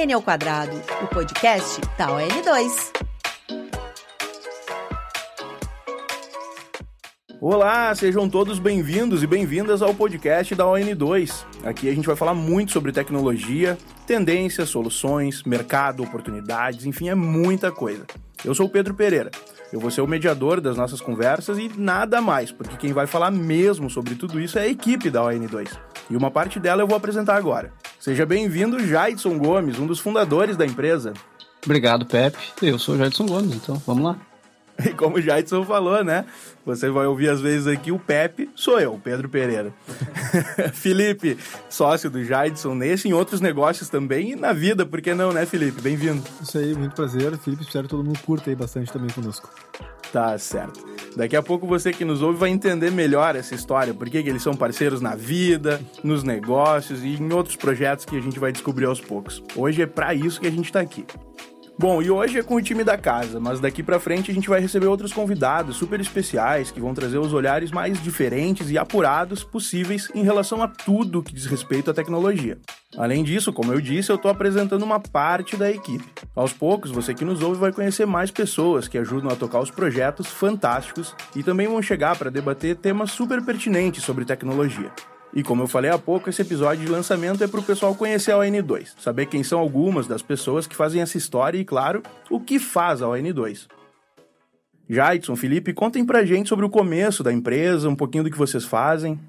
[0.00, 2.70] N ao quadrado, o podcast da ON2.
[7.38, 11.44] Olá, sejam todos bem-vindos e bem-vindas ao podcast da ON2.
[11.64, 13.76] Aqui a gente vai falar muito sobre tecnologia,
[14.06, 18.06] tendências, soluções, mercado, oportunidades, enfim, é muita coisa.
[18.42, 19.30] Eu sou o Pedro Pereira.
[19.70, 23.30] Eu vou ser o mediador das nossas conversas e nada mais, porque quem vai falar
[23.30, 25.78] mesmo sobre tudo isso é a equipe da ON2.
[26.08, 27.70] E uma parte dela eu vou apresentar agora.
[28.00, 31.12] Seja bem-vindo, Jaidson Gomes, um dos fundadores da empresa.
[31.62, 32.38] Obrigado, Pepe.
[32.62, 34.16] Eu sou o Jaidson Gomes, então vamos lá.
[34.82, 36.24] E como o Jaidson falou, né?
[36.64, 39.74] Você vai ouvir às vezes aqui o Pepe, sou eu, Pedro Pereira.
[40.72, 41.36] Felipe,
[41.68, 45.32] sócio do Jaidson, nesse e em outros negócios também e na vida, por que não,
[45.32, 45.82] né, Felipe?
[45.82, 46.22] Bem-vindo.
[46.40, 47.36] Isso aí, muito prazer.
[47.36, 49.50] Felipe, espero que todo mundo curta aí bastante também conosco.
[50.12, 50.84] Tá certo.
[51.16, 54.42] Daqui a pouco você que nos ouve vai entender melhor essa história, por que eles
[54.42, 58.86] são parceiros na vida, nos negócios e em outros projetos que a gente vai descobrir
[58.86, 59.42] aos poucos.
[59.56, 61.04] Hoje é para isso que a gente tá aqui.
[61.80, 64.50] Bom, e hoje é com o time da casa, mas daqui para frente a gente
[64.50, 69.42] vai receber outros convidados super especiais que vão trazer os olhares mais diferentes e apurados
[69.42, 72.58] possíveis em relação a tudo que diz respeito à tecnologia.
[72.98, 76.04] Além disso, como eu disse, eu estou apresentando uma parte da equipe.
[76.36, 79.70] Aos poucos, você que nos ouve vai conhecer mais pessoas que ajudam a tocar os
[79.70, 84.92] projetos fantásticos e também vão chegar para debater temas super pertinentes sobre tecnologia.
[85.32, 88.32] E como eu falei há pouco, esse episódio de lançamento é para o pessoal conhecer
[88.32, 92.40] a ON2, saber quem são algumas das pessoas que fazem essa história e, claro, o
[92.40, 93.68] que faz a ON2.
[94.88, 98.64] Jaidson, Felipe, contem pra gente sobre o começo da empresa, um pouquinho do que vocês
[98.64, 99.20] fazem.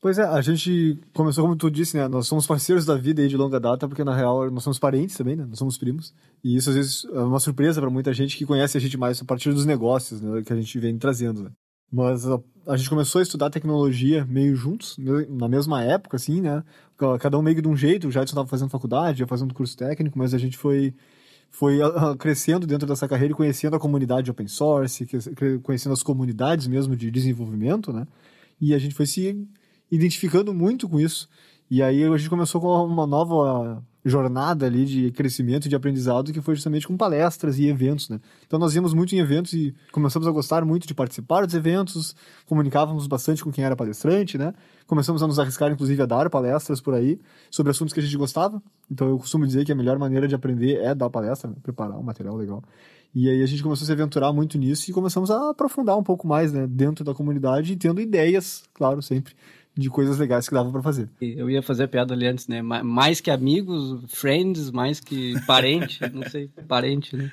[0.00, 2.06] Pois é, a gente começou, como tu disse, né?
[2.06, 5.16] Nós somos parceiros da vida aí de longa data, porque na real nós somos parentes
[5.16, 5.44] também, né?
[5.44, 6.14] Nós somos primos.
[6.44, 9.20] E isso às vezes é uma surpresa para muita gente que conhece a gente mais
[9.20, 10.40] a partir dos negócios né?
[10.46, 11.42] que a gente vem trazendo.
[11.42, 11.50] Né?
[11.90, 12.26] Mas
[12.66, 14.96] a, gente começou a estudar tecnologia meio juntos,
[15.28, 16.62] na mesma época, assim, né?
[17.20, 18.08] Cada um meio de um jeito.
[18.08, 20.94] O Jadson estava fazendo faculdade, ia fazendo curso técnico, mas a gente foi,
[21.50, 21.78] foi
[22.18, 25.06] crescendo dentro dessa carreira e conhecendo a comunidade open source,
[25.62, 28.06] conhecendo as comunidades mesmo de desenvolvimento, né?
[28.60, 29.48] E a gente foi se
[29.90, 31.28] identificando muito com isso.
[31.70, 36.40] E aí a gente começou com uma nova jornada ali de crescimento de aprendizado que
[36.40, 38.20] foi justamente com palestras e eventos, né?
[38.46, 42.16] Então nós íamos muito em eventos e começamos a gostar muito de participar dos eventos,
[42.46, 44.54] comunicávamos bastante com quem era palestrante, né?
[44.86, 47.20] Começamos a nos arriscar inclusive a dar palestras por aí
[47.50, 48.62] sobre assuntos que a gente gostava.
[48.90, 51.56] Então eu costumo dizer que a melhor maneira de aprender é dar palestra, né?
[51.62, 52.62] preparar um material legal.
[53.14, 56.02] E aí a gente começou a se aventurar muito nisso e começamos a aprofundar um
[56.02, 59.34] pouco mais, né, dentro da comunidade tendo ideias, claro, sempre
[59.78, 61.08] de coisas legais que dava para fazer.
[61.20, 62.60] Eu ia fazer a piada ali antes, né?
[62.60, 67.30] Mais que amigos, friends, mais que parente, não sei, parente, né?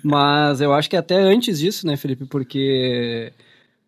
[0.00, 2.26] Mas eu acho que até antes disso, né, Felipe?
[2.26, 3.32] Porque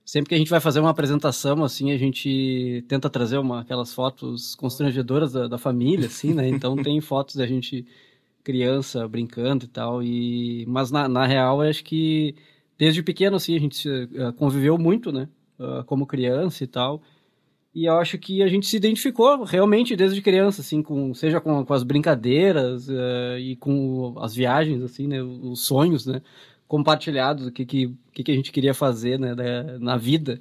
[0.04, 3.94] sempre que a gente vai fazer uma apresentação, assim, a gente tenta trazer uma, aquelas
[3.94, 6.48] fotos constrangedoras da, da família, assim, né?
[6.48, 7.86] Então tem fotos da gente
[8.42, 10.02] criança brincando e tal.
[10.02, 10.66] E...
[10.66, 12.34] Mas na, na real, eu acho que
[12.76, 15.28] desde pequeno, assim, a gente eh, conviveu muito, né?
[15.56, 17.00] Ah, como criança e tal.
[17.74, 21.64] E eu acho que a gente se identificou realmente desde criança, assim, com, seja com,
[21.64, 26.20] com as brincadeiras uh, e com as viagens, assim, né, os sonhos, né,
[26.68, 30.40] compartilhados, o que, que, que a gente queria fazer, né, da, na vida.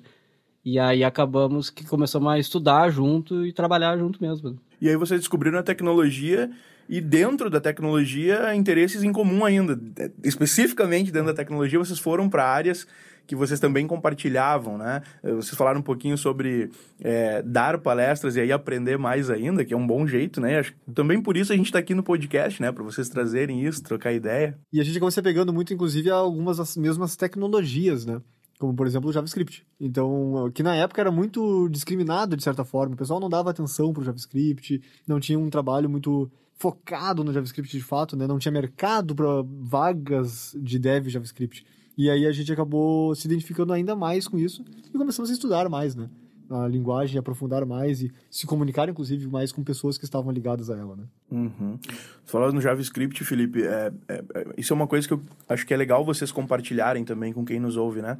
[0.64, 4.59] E aí acabamos que começamos a estudar junto e trabalhar junto mesmo.
[4.81, 6.52] E aí vocês descobriram a tecnologia
[6.90, 9.80] e dentro da tecnologia, interesses em comum ainda.
[10.24, 12.86] Especificamente dentro da tecnologia, vocês foram para áreas
[13.28, 15.02] que vocês também compartilhavam, né?
[15.24, 19.74] Eh, vocês falaram um pouquinho sobre é, dar palestras e aí aprender mais ainda, que
[19.74, 20.59] é um bom jeito, né?
[20.59, 22.72] Acho, também por isso a gente está aqui no podcast, né?
[22.72, 24.58] Para vocês trazerem isso, trocar ideia.
[24.72, 28.22] E a gente começa pegando muito, inclusive, algumas das mesmas tecnologias, né?
[28.62, 29.66] como por exemplo o JavaScript.
[29.80, 33.92] Então, que na época era muito discriminado de certa forma, o pessoal não dava atenção
[33.92, 38.28] para o JavaScript, não tinha um trabalho muito focado no JavaScript de fato, né?
[38.28, 41.66] Não tinha mercado para vagas de dev JavaScript.
[41.97, 44.63] E aí a gente acabou se identificando ainda mais com isso
[44.94, 46.09] e começamos a estudar mais, né?
[46.50, 50.78] A linguagem, aprofundar mais e se comunicar, inclusive, mais com pessoas que estavam ligadas a
[50.78, 51.03] ela, né?
[51.32, 51.79] Uhum.
[52.26, 55.73] Falando no JavaScript, Felipe, é, é, é, isso é uma coisa que eu acho que
[55.73, 58.17] é legal vocês compartilharem também com quem nos ouve, né?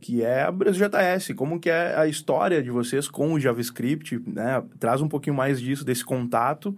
[0.00, 4.62] que é a BrasilJS, como que é a história de vocês com o JavaScript, né?
[4.78, 6.76] Traz um pouquinho mais disso, desse contato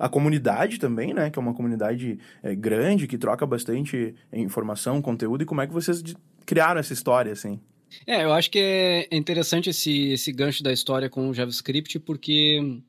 [0.00, 1.28] a comunidade também, né?
[1.28, 5.42] Que é uma comunidade é, grande, que troca bastante informação, conteúdo.
[5.42, 6.02] E como é que vocês
[6.46, 7.60] criaram essa história, assim?
[8.06, 12.80] É, eu acho que é interessante esse, esse gancho da história com o JavaScript, porque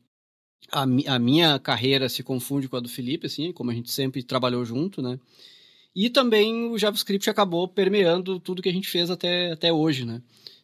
[0.72, 4.24] a, a minha carreira se confunde com a do Felipe, assim, como a gente sempre
[4.24, 5.20] trabalhou junto, né?
[5.94, 10.22] E também o JavaScript acabou permeando tudo que a gente fez até, até hoje, né?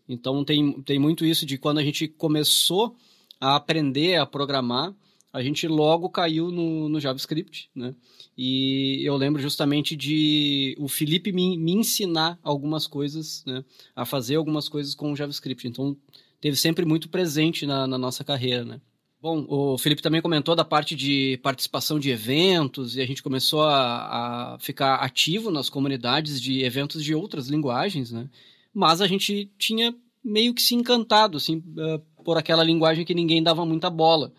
[0.08, 2.96] Então tem, tem muito isso de quando a gente começou
[3.38, 4.96] a aprender a programar,
[5.32, 7.94] a gente logo caiu no, no JavaScript, né?
[8.38, 13.64] E eu lembro justamente de o Felipe me, me ensinar algumas coisas, né?
[13.96, 15.68] A fazer algumas coisas com o JavaScript.
[15.68, 15.98] Então,
[16.40, 18.82] teve sempre muito presente na, na nossa carreira, né?
[19.20, 23.64] Bom, o Felipe também comentou da parte de participação de eventos e a gente começou
[23.64, 28.30] a, a ficar ativo nas comunidades de eventos de outras linguagens, né?
[28.72, 33.42] Mas a gente tinha meio que se encantado, assim, uh, por aquela linguagem que ninguém
[33.42, 34.32] dava muita bola,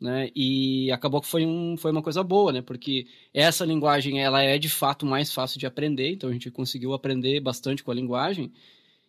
[0.00, 0.30] né?
[0.34, 2.62] E acabou que foi, um, foi uma coisa boa, né?
[2.62, 6.92] Porque essa linguagem, ela é de fato mais fácil de aprender, então a gente conseguiu
[6.92, 8.52] aprender bastante com a linguagem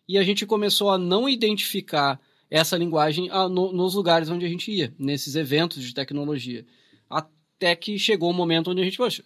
[0.08, 2.18] e a gente começou a não identificar
[2.50, 6.64] essa linguagem ah, no, nos lugares onde a gente ia, nesses eventos de tecnologia.
[7.08, 9.22] Até que chegou um momento onde a gente, poxa,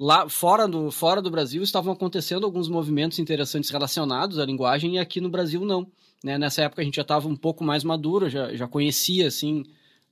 [0.00, 4.98] lá fora do, fora do Brasil estavam acontecendo alguns movimentos interessantes relacionados à linguagem e
[4.98, 5.86] aqui no Brasil não.
[6.24, 6.38] Né?
[6.38, 9.64] Nessa época a gente já estava um pouco mais maduro, já, já conhecia assim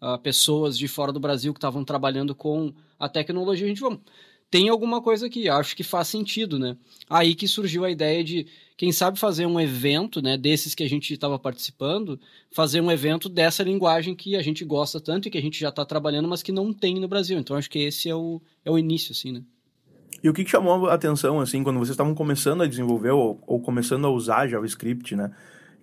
[0.04, 3.64] uh, pessoas de fora do Brasil que estavam trabalhando com a tecnologia.
[3.64, 4.00] A gente, vamos,
[4.50, 6.76] tem alguma coisa que acho que faz sentido, né?
[7.08, 8.46] Aí que surgiu a ideia de
[8.76, 12.20] quem sabe fazer um evento, né, desses que a gente estava participando,
[12.50, 15.68] fazer um evento dessa linguagem que a gente gosta tanto e que a gente já
[15.68, 17.38] está trabalhando, mas que não tem no Brasil.
[17.38, 19.42] Então acho que esse é o, é o início, assim, né?
[20.22, 23.42] E o que, que chamou a atenção, assim, quando vocês estavam começando a desenvolver ou,
[23.46, 25.30] ou, começando a usar JavaScript, né?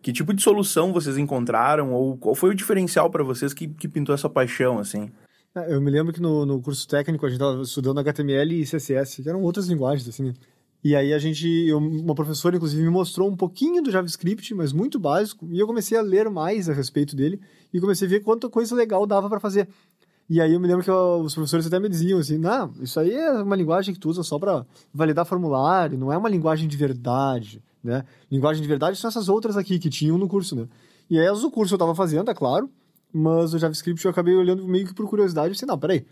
[0.01, 3.87] Que tipo de solução vocês encontraram ou qual foi o diferencial para vocês que, que
[3.87, 5.11] pintou essa paixão, assim?
[5.53, 8.65] É, eu me lembro que no, no curso técnico a gente estava estudando HTML e
[8.65, 10.33] CSS, que eram outras linguagens, assim, né?
[10.83, 14.73] E aí a gente, eu, uma professora inclusive me mostrou um pouquinho do JavaScript, mas
[14.73, 17.39] muito básico, e eu comecei a ler mais a respeito dele
[17.71, 19.67] e comecei a ver quanta coisa legal dava para fazer.
[20.27, 22.99] E aí eu me lembro que eu, os professores até me diziam assim, não, isso
[22.99, 26.67] aí é uma linguagem que tu usa só para validar formulário, não é uma linguagem
[26.67, 28.03] de verdade, né?
[28.31, 30.67] Linguagem de verdade são essas outras aqui que tinham no curso, né?
[31.09, 32.69] E aí as do curso eu estava fazendo, é claro,
[33.11, 36.05] mas o JavaScript eu acabei olhando meio que por curiosidade e pensei, não, peraí,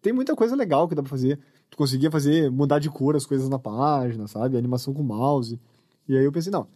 [0.00, 1.38] tem muita coisa legal que dá para fazer
[1.72, 4.58] tu conseguia fazer, mudar de cor as coisas na página, sabe?
[4.58, 5.58] Animação com mouse.
[6.06, 6.66] E aí eu pensei, não,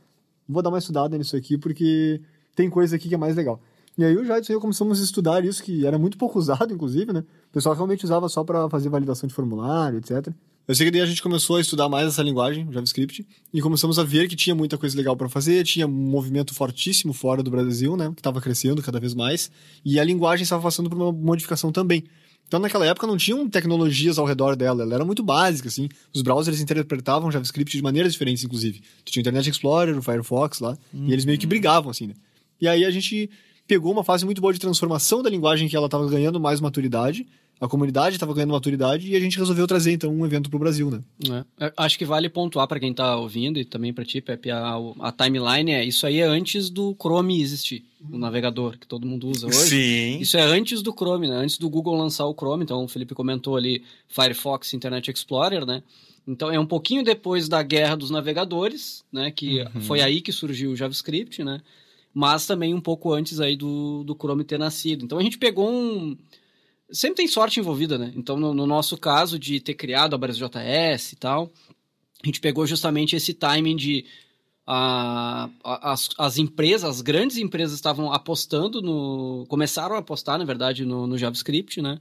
[0.48, 2.20] vou dar uma estudada nisso aqui porque
[2.54, 3.60] tem coisa aqui que é mais legal.
[3.98, 6.72] E aí o Jadson e eu começamos a estudar isso, que era muito pouco usado,
[6.72, 7.20] inclusive, né?
[7.20, 10.32] O pessoal realmente usava só para fazer validação de formulário, etc.
[10.68, 13.24] Eu sei que daí a gente começou a estudar mais essa linguagem, JavaScript,
[13.54, 17.12] e começamos a ver que tinha muita coisa legal para fazer, tinha um movimento fortíssimo
[17.12, 18.10] fora do Brasil, né?
[18.12, 19.48] Que estava crescendo cada vez mais,
[19.84, 22.02] e a linguagem estava passando por uma modificação também.
[22.48, 24.82] Então, naquela época, não tinham tecnologias ao redor dela.
[24.82, 25.88] Ela era muito básica, assim.
[26.14, 28.80] Os browsers interpretavam JavaScript de maneiras diferentes, inclusive.
[29.04, 31.08] Tu tinha o Internet Explorer, o Firefox lá, uhum.
[31.08, 32.14] e eles meio que brigavam, assim, né?
[32.60, 33.30] E aí a gente
[33.66, 37.26] pegou uma fase muito boa de transformação da linguagem que ela estava ganhando mais maturidade,
[37.58, 40.60] a comunidade estava ganhando maturidade e a gente resolveu trazer então um evento para o
[40.60, 41.44] Brasil, né?
[41.58, 41.72] É.
[41.76, 45.12] Acho que vale pontuar para quem está ouvindo e também para ti, Pepe, a, a,
[45.12, 49.46] timeline é isso aí é antes do Chrome existir, o navegador que todo mundo usa
[49.46, 49.56] hoje.
[49.56, 50.18] Sim.
[50.20, 51.36] Isso é antes do Chrome, né?
[51.36, 55.82] Antes do Google lançar o Chrome, então o Felipe comentou ali Firefox, Internet Explorer, né?
[56.28, 59.30] Então é um pouquinho depois da guerra dos navegadores, né?
[59.30, 59.80] Que uhum.
[59.80, 61.62] foi aí que surgiu o JavaScript, né?
[62.12, 65.04] Mas também um pouco antes aí do, do Chrome ter nascido.
[65.04, 66.16] Então a gente pegou um
[66.90, 68.12] sempre tem sorte envolvida, né?
[68.16, 71.52] Então, no, no nosso caso de ter criado a JS e tal,
[72.22, 74.04] a gente pegou justamente esse timing de
[74.66, 79.46] a, as, as empresas, as grandes empresas estavam apostando no.
[79.48, 82.00] começaram a apostar, na verdade, no, no JavaScript, né?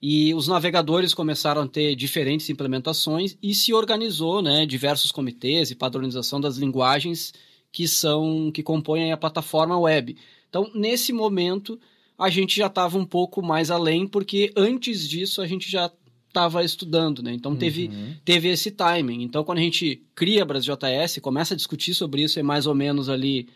[0.00, 5.74] E os navegadores começaram a ter diferentes implementações e se organizou, né, diversos comitês e
[5.74, 7.34] padronização das linguagens
[7.72, 10.16] que são que compõem a plataforma web.
[10.48, 11.78] Então, nesse momento,
[12.18, 15.90] a gente já estava um pouco mais além, porque antes disso a gente já
[16.26, 17.32] estava estudando, né?
[17.32, 18.14] Então teve, uhum.
[18.24, 19.22] teve esse timing.
[19.22, 22.74] Então quando a gente cria a BrasJS, começa a discutir sobre isso, é mais ou
[22.74, 23.48] menos ali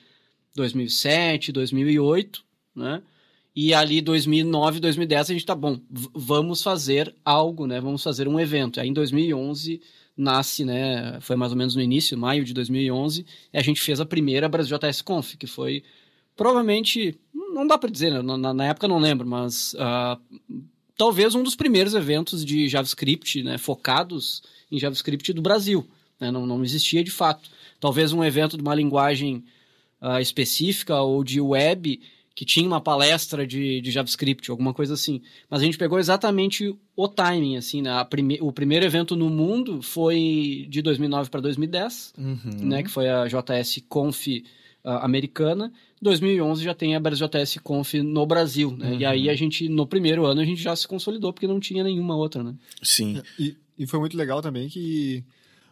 [0.55, 2.43] 2007, 2008,
[2.75, 3.03] né?
[3.55, 5.79] E ali 2009, 2010 a gente tá bom,
[6.15, 7.81] vamos fazer algo, né?
[7.81, 8.81] Vamos fazer um evento.
[8.81, 9.81] Aí em 2011
[10.17, 11.19] nasce, né?
[11.21, 14.49] Foi mais ou menos no início, maio de 2011, e a gente fez a primeira
[14.49, 15.83] BrasJS Conf, que foi
[16.37, 17.19] provavelmente
[17.53, 18.23] não dá para dizer, né?
[18.23, 20.21] na, na, época não lembro, mas uh,
[20.97, 25.87] talvez um dos primeiros eventos de JavaScript né, focados em JavaScript do Brasil.
[26.19, 26.31] Né?
[26.31, 27.51] Não, não existia de fato.
[27.81, 29.45] Talvez um evento de uma linguagem
[30.01, 32.01] uh, específica ou de web
[32.35, 35.21] que tinha uma palestra de, de, JavaScript, alguma coisa assim.
[35.51, 38.03] Mas a gente pegou exatamente o timing, assim, né?
[38.09, 42.39] Prime o primeiro evento no mundo foi de 2009 para 2010, uhum.
[42.63, 42.83] né?
[42.83, 44.27] Que foi a JS Conf
[44.85, 45.73] americana.
[46.01, 48.91] 2011 já tem a BRJS Conf no Brasil, né?
[48.91, 48.99] Uhum.
[48.99, 51.85] E aí a gente, no primeiro ano, a gente já se consolidou, porque não tinha
[51.85, 52.55] nenhuma outra, né?
[52.83, 53.23] Sim.
[53.39, 55.25] E, e foi muito legal também que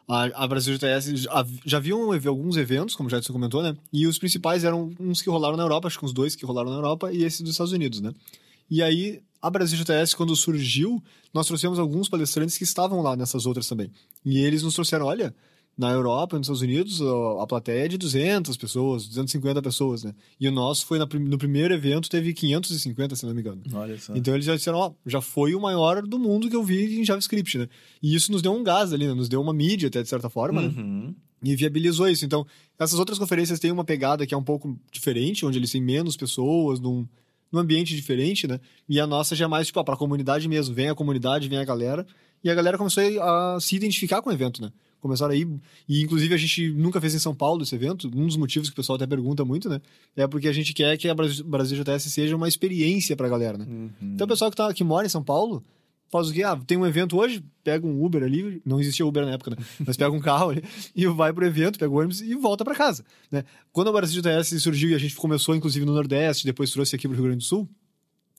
[0.09, 3.77] a, a Brasil JS já, já viam alguns eventos, como já você comentou, né?
[3.93, 6.71] E os principais eram uns que rolaram na Europa, acho que uns dois que rolaram
[6.71, 8.13] na Europa, e esse dos Estados Unidos, né?
[8.71, 11.03] E aí a Brasil JS, quando surgiu,
[11.33, 13.91] nós trouxemos alguns palestrantes que estavam lá nessas outras também.
[14.25, 15.35] E eles nos trouxeram, olha,
[15.77, 17.01] na Europa, nos Estados Unidos,
[17.41, 20.15] a plateia é de 200 pessoas, 250 pessoas, né?
[20.39, 23.63] E o nosso foi na, no primeiro evento, teve 550, se não me engano.
[23.73, 24.15] Olha só.
[24.15, 27.05] Então eles já disseram, ó, já foi o maior do mundo que eu vi em
[27.05, 27.69] JavaScript, né?
[28.03, 29.15] E isso nos deu um gás ali, né?
[29.15, 30.69] Nos deu uma mídia até, de certa forma, né?
[30.69, 31.15] Uhum.
[31.43, 32.27] E viabilizou isso.
[32.27, 32.47] Então,
[32.79, 36.15] essas outras conferências têm uma pegada que é um pouco diferente, onde eles têm menos
[36.15, 37.09] pessoas, num,
[37.51, 38.61] num ambiente diferente, né?
[38.87, 40.75] E a nossa já é mais, tipo, ó, pra comunidade mesmo.
[40.75, 42.07] Vem a comunidade, vem a galera.
[42.45, 44.71] E a galera começou a se identificar com o evento, né?
[45.01, 45.47] Começaram aí.
[45.89, 48.09] E, inclusive, a gente nunca fez em São Paulo esse evento.
[48.15, 49.81] Um dos motivos que o pessoal até pergunta muito, né?
[50.15, 53.67] É porque a gente quer que a Brasil, JS seja uma experiência pra galera, né?
[53.69, 53.91] Uhum.
[54.15, 55.65] Então, o pessoal que, tá, que mora em São Paulo
[56.11, 56.43] faz o quê?
[56.43, 59.57] Ah, tem um evento hoje, pega um Uber ali, não existia Uber na época, né?
[59.87, 60.63] Mas pega um carro ali
[60.95, 63.45] e vai pro evento, pega o ônibus e volta para casa, né?
[63.73, 67.07] Quando a Brasil JS surgiu e a gente começou, inclusive, no Nordeste, depois trouxe aqui
[67.07, 67.69] pro Rio Grande do Sul,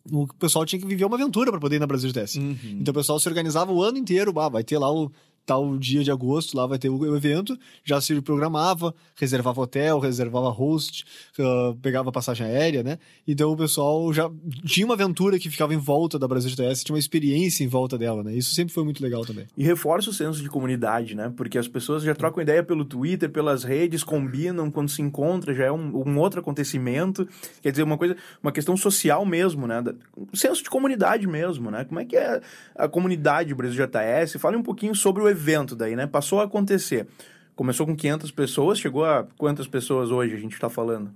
[0.09, 2.35] o pessoal tinha que viver uma aventura para poder ir na Brasil JS.
[2.35, 2.57] Uhum.
[2.79, 5.11] Então o pessoal se organizava o ano inteiro, ah, vai ter lá o
[5.51, 10.49] tal dia de agosto, lá vai ter o evento, já se programava, reservava hotel, reservava
[10.49, 11.03] host,
[11.37, 12.97] uh, pegava passagem aérea, né?
[13.27, 14.31] Então o pessoal já
[14.65, 17.97] tinha uma aventura que ficava em volta da Brasil GTS, tinha uma experiência em volta
[17.97, 18.33] dela, né?
[18.33, 19.45] Isso sempre foi muito legal também.
[19.57, 21.33] E reforça o senso de comunidade, né?
[21.35, 25.65] Porque as pessoas já trocam ideia pelo Twitter, pelas redes, combinam quando se encontra, já
[25.65, 27.27] é um, um outro acontecimento.
[27.61, 29.83] Quer dizer, uma coisa, uma questão social mesmo, né?
[30.17, 31.83] Um senso de comunidade mesmo, né?
[31.83, 32.39] Como é que é
[32.73, 34.39] a comunidade Brasil JS?
[34.39, 35.40] Fale um pouquinho sobre o evento
[35.75, 36.07] daí, né?
[36.07, 37.07] Passou a acontecer.
[37.55, 41.11] Começou com 500 pessoas, chegou a quantas pessoas hoje a gente está falando?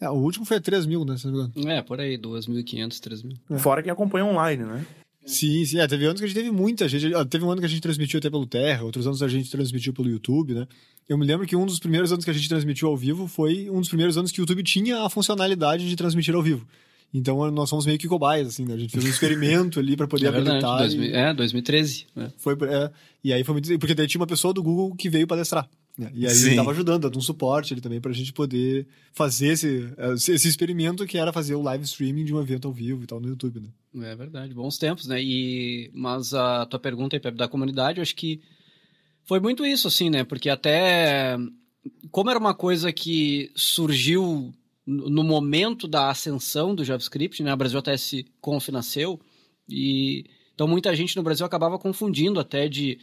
[0.00, 1.16] É, o último foi 3 mil, né?
[1.18, 1.70] Se não me engano.
[1.70, 3.58] É, por aí, 2.500, 3.000.
[3.58, 4.86] Fora quem acompanha online, né?
[5.26, 5.78] Sim, sim.
[5.78, 7.14] É, teve anos que a gente teve muita gente.
[7.14, 9.50] Ah, Teve um ano que a gente transmitiu até pelo Terra, outros anos a gente
[9.50, 10.66] transmitiu pelo YouTube, né?
[11.08, 13.68] Eu me lembro que um dos primeiros anos que a gente transmitiu ao vivo foi
[13.68, 16.66] um dos primeiros anos que o YouTube tinha a funcionalidade de transmitir ao vivo.
[17.12, 18.74] Então nós fomos meio que cobaias, assim, né?
[18.74, 20.78] A gente fez um experimento ali para poder É verdade, habilitar.
[20.78, 21.12] 2000, e...
[21.12, 22.06] é, 2013.
[22.14, 22.32] né?
[22.36, 22.90] Foi, é,
[23.24, 23.78] e aí foi muito.
[23.78, 25.68] Porque daí tinha uma pessoa do Google que veio palestrar.
[25.98, 26.10] né?
[26.14, 26.46] E aí Sim.
[26.48, 29.92] ele tava ajudando, dando um suporte ali também pra gente poder fazer esse,
[30.32, 33.20] esse experimento que era fazer o live streaming de um evento ao vivo e tal
[33.20, 33.68] no YouTube, né?
[34.08, 35.20] É verdade, bons tempos, né?
[35.20, 38.40] E, mas a tua pergunta aí, Pepe, da comunidade, eu acho que
[39.24, 40.22] foi muito isso, assim, né?
[40.22, 41.36] Porque até
[42.10, 44.52] como era uma coisa que surgiu
[44.86, 47.50] no momento da ascensão do JavaScript, né?
[47.50, 49.20] A Brasil JS Conf nasceu
[49.68, 52.98] e então muita gente no Brasil acabava confundindo até de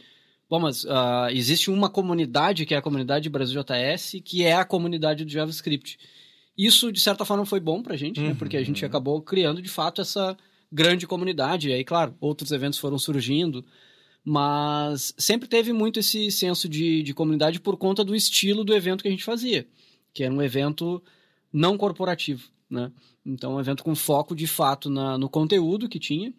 [0.48, 4.64] Bom, mas ah, existe uma comunidade que é a comunidade Brasil JS, que é a
[4.64, 5.98] comunidade do JavaScript.
[6.56, 8.34] Isso, de certa forma, foi bom pra gente, né?
[8.38, 10.36] Porque a gente acabou criando, de fato, essa
[10.72, 11.68] grande comunidade.
[11.68, 13.62] E aí, claro, outros eventos foram surgindo,
[14.24, 19.02] mas sempre teve muito esse senso de, de comunidade por conta do estilo do evento
[19.02, 19.66] que a gente fazia,
[20.14, 21.02] que era um evento
[21.52, 22.92] não corporativo, né?
[23.24, 26.32] Então, um evento com foco, de fato, na, no conteúdo que tinha.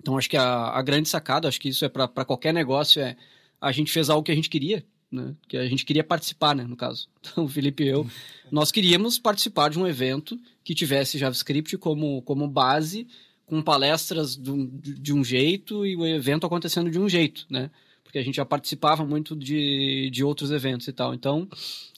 [0.00, 3.16] Então, acho que a, a grande sacada, acho que isso é para qualquer negócio, é
[3.60, 5.34] a gente fez algo que a gente queria, né?
[5.48, 6.64] Que a gente queria participar, né?
[6.64, 7.08] No caso.
[7.20, 8.06] Então, o Felipe e eu,
[8.50, 13.06] nós queríamos participar de um evento que tivesse JavaScript como, como base,
[13.46, 17.70] com palestras de um, de um jeito e o evento acontecendo de um jeito, né?
[18.02, 21.14] Porque a gente já participava muito de, de outros eventos e tal.
[21.14, 21.48] Então,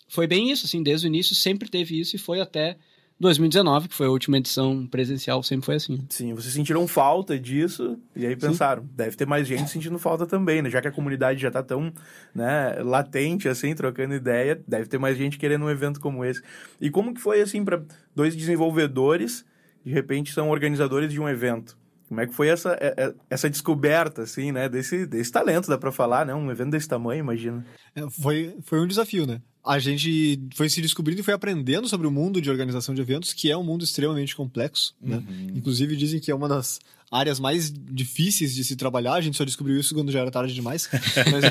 [0.09, 2.77] foi bem isso, assim, desde o início sempre teve isso e foi até
[3.19, 6.05] 2019, que foi a última edição presencial, sempre foi assim.
[6.11, 10.61] Sim, vocês sentiram falta disso e aí pensaram, deve ter mais gente sentindo falta também,
[10.61, 10.69] né?
[10.69, 11.93] Já que a comunidade já tá tão
[12.35, 16.43] né, latente, assim, trocando ideia, deve ter mais gente querendo um evento como esse.
[16.79, 17.83] E como que foi, assim, para
[18.15, 19.47] dois desenvolvedores,
[19.83, 21.77] de repente são organizadores de um evento?
[22.09, 24.69] Como é que foi essa, é- é- essa descoberta, assim, né?
[24.69, 26.35] Desse, desse talento, dá pra falar, né?
[26.35, 27.65] Um evento desse tamanho, imagina.
[27.95, 29.41] É, foi, foi um desafio, né?
[29.65, 33.33] A gente foi se descobrindo e foi aprendendo sobre o mundo de organização de eventos,
[33.33, 35.21] que é um mundo extremamente complexo, né?
[35.55, 36.79] Inclusive dizem que é uma das
[37.11, 39.15] áreas mais difíceis de se trabalhar.
[39.15, 40.89] A gente só descobriu isso quando já era tarde demais.
[41.31, 41.45] mas,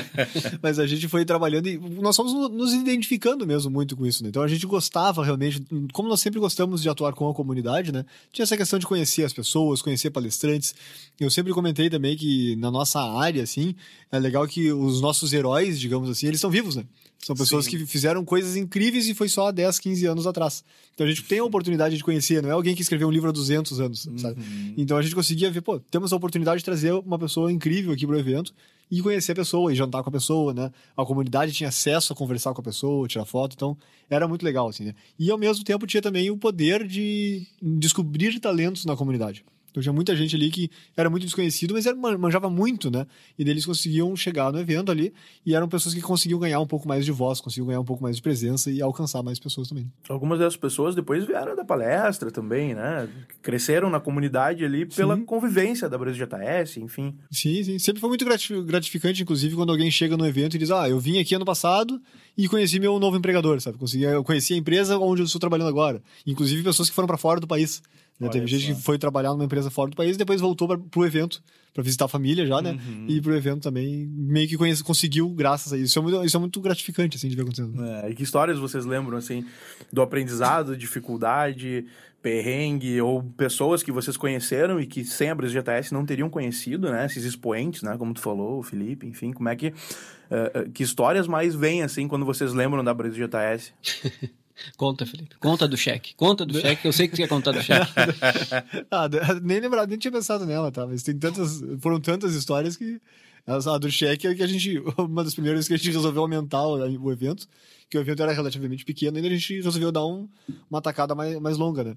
[0.62, 4.22] mas a gente foi trabalhando e nós fomos no- nos identificando mesmo muito com isso,
[4.22, 4.28] né?
[4.28, 8.04] Então a gente gostava realmente, como nós sempre gostamos de atuar com a comunidade, né?
[8.32, 10.74] Tinha essa questão de conhecer as pessoas, conhecer palestrantes.
[11.18, 13.74] Eu sempre comentei também que na nossa área, assim,
[14.12, 16.84] é legal que os nossos heróis, digamos assim, eles são vivos, né?
[17.24, 17.72] São pessoas Sim.
[17.72, 20.62] que fizeram coisas incríveis e foi só há 10, 15 anos atrás.
[20.94, 23.28] Então a gente tem a oportunidade de conhecer, não é alguém que escreveu um livro
[23.28, 24.40] há 200 anos, sabe?
[24.76, 28.06] Então a gente conseguia ver, pô, temos a oportunidade de trazer uma pessoa incrível aqui
[28.06, 28.54] pro evento
[28.90, 30.70] e conhecer a pessoa, e jantar com a pessoa, né?
[30.96, 33.76] A comunidade tinha acesso a conversar com a pessoa, tirar foto, então
[34.08, 34.94] era muito legal, assim, né?
[35.18, 39.44] E ao mesmo tempo tinha também o poder de descobrir talentos na comunidade.
[39.76, 43.06] Então tinha muita gente ali que era muito desconhecido, mas era, manjava muito, né?
[43.38, 45.12] E daí eles conseguiam chegar no evento ali
[45.44, 48.02] e eram pessoas que conseguiam ganhar um pouco mais de voz, conseguiam ganhar um pouco
[48.02, 49.92] mais de presença e alcançar mais pessoas também.
[50.08, 53.06] Algumas dessas pessoas depois vieram da palestra também, né?
[53.42, 55.26] Cresceram na comunidade ali pela sim.
[55.26, 57.14] convivência da Brasil JS, enfim.
[57.30, 57.78] Sim, sim.
[57.78, 58.24] Sempre foi muito
[58.64, 62.00] gratificante, inclusive, quando alguém chega no evento e diz: Ah, eu vim aqui ano passado
[62.34, 63.76] e conheci meu novo empregador, sabe?
[63.76, 66.02] Consegui, eu conheci a empresa onde eu estou trabalhando agora.
[66.26, 67.82] Inclusive pessoas que foram para fora do país.
[68.18, 68.28] Né?
[68.30, 71.04] Teve gente que foi trabalhar numa empresa fora do país e depois voltou para o
[71.04, 71.42] evento,
[71.74, 72.72] para visitar a família já, né?
[72.72, 73.06] Uhum.
[73.08, 75.86] E pro evento também, meio que conhece, conseguiu graças a isso.
[75.86, 77.84] Isso é muito, isso é muito gratificante, assim, de ver acontecendo.
[77.84, 79.44] É, e que histórias vocês lembram, assim,
[79.92, 81.84] do aprendizado, dificuldade,
[82.22, 86.90] perrengue, ou pessoas que vocês conheceram e que sem a Brasil GTS não teriam conhecido,
[86.90, 87.04] né?
[87.04, 87.96] Esses expoentes, né?
[87.98, 89.68] Como tu falou, o Felipe, enfim, como é que...
[89.68, 93.72] Uh, que histórias mais vêm, assim, quando vocês lembram da Brasil GTS?
[94.76, 95.36] Conta, Felipe.
[95.36, 96.14] Conta do cheque.
[96.14, 97.92] Conta do cheque, eu sei que tu quer contar do cheque.
[98.90, 99.08] ah,
[99.42, 100.86] nem lembrado, nem tinha pensado nela, tá?
[100.86, 103.00] Mas tem tantas, foram tantas histórias que.
[103.46, 104.82] A do cheque é que a gente.
[104.98, 107.46] Uma das primeiras que a gente resolveu aumentar o, evento,
[107.88, 110.28] que o evento era relativamente pequeno, e a gente resolveu dar um,
[110.68, 111.96] uma tacada mais, mais longa, né?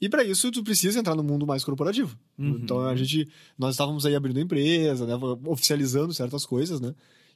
[0.00, 2.18] E para isso tu precisa entrar no mundo mais corporativo.
[2.36, 2.58] Uhum.
[2.62, 5.14] Então a gente nós estávamos aí abrindo empresa, né,
[5.46, 6.92] oficializando certas coisas, né?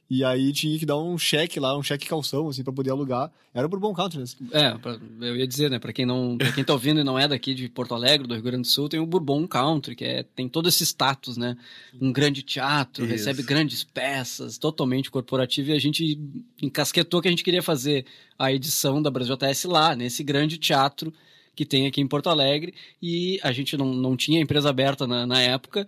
[0.09, 3.29] E aí tinha que dar um cheque lá, um cheque calção, assim, pra poder alugar.
[3.53, 4.25] Era por bom country, né?
[4.51, 5.79] É, pra, eu ia dizer, né?
[5.79, 8.33] Pra quem, não, pra quem tá ouvindo e não é daqui de Porto Alegre, do
[8.33, 11.57] Rio Grande do Sul, tem o Bourbon Country, que é, tem todo esse status, né?
[11.99, 13.13] Um grande teatro, Isso.
[13.13, 16.17] recebe grandes peças, totalmente corporativo, e a gente
[16.61, 18.05] encasquetou que a gente queria fazer
[18.39, 21.13] a edição da Brasil JS lá, nesse grande teatro
[21.53, 25.25] que tem aqui em Porto Alegre, e a gente não, não tinha empresa aberta na,
[25.25, 25.87] na época,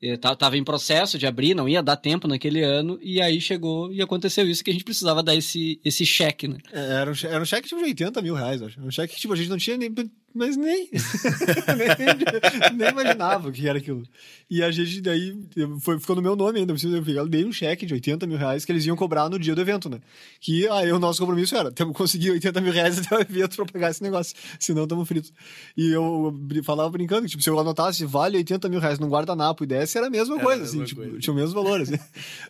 [0.00, 4.00] Estava em processo de abrir, não ia dar tempo naquele ano, e aí chegou e
[4.00, 6.56] aconteceu isso que a gente precisava dar esse, esse cheque, né?
[6.72, 8.80] É, era, um, era um cheque tipo de 80 mil reais, acho.
[8.80, 9.92] Um cheque que tipo, a gente não tinha nem
[10.32, 14.02] mas nem, nem, nem, imaginava o que era aquilo.
[14.48, 15.36] E a gente daí
[15.80, 16.72] foi, ficou no meu nome ainda.
[17.14, 19.60] Eu dei um cheque de 80 mil reais que eles iam cobrar no dia do
[19.60, 19.98] evento, né?
[20.40, 23.56] Que aí o nosso compromisso era: temos que conseguir 80 mil reais até o evento
[23.56, 25.32] pra pagar esse negócio, senão estamos fritos.
[25.76, 26.32] E eu
[26.62, 29.98] falava brincando que, tipo, se eu anotasse vale 80 mil reais num guardanapo e desse,
[29.98, 31.10] era a mesma era coisa, a mesma assim, coisa.
[31.10, 31.98] Tipo, tinha o mesmo valor, assim.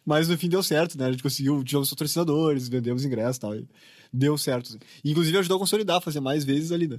[0.04, 1.06] Mas no fim deu certo, né?
[1.06, 3.54] A gente conseguiu, tivemos patrocinadores, vendemos ingressos e tal.
[3.54, 3.66] E
[4.12, 4.68] deu certo.
[4.68, 4.78] Assim.
[5.04, 6.96] Inclusive ajudou a consolidar, fazer mais vezes ali, né?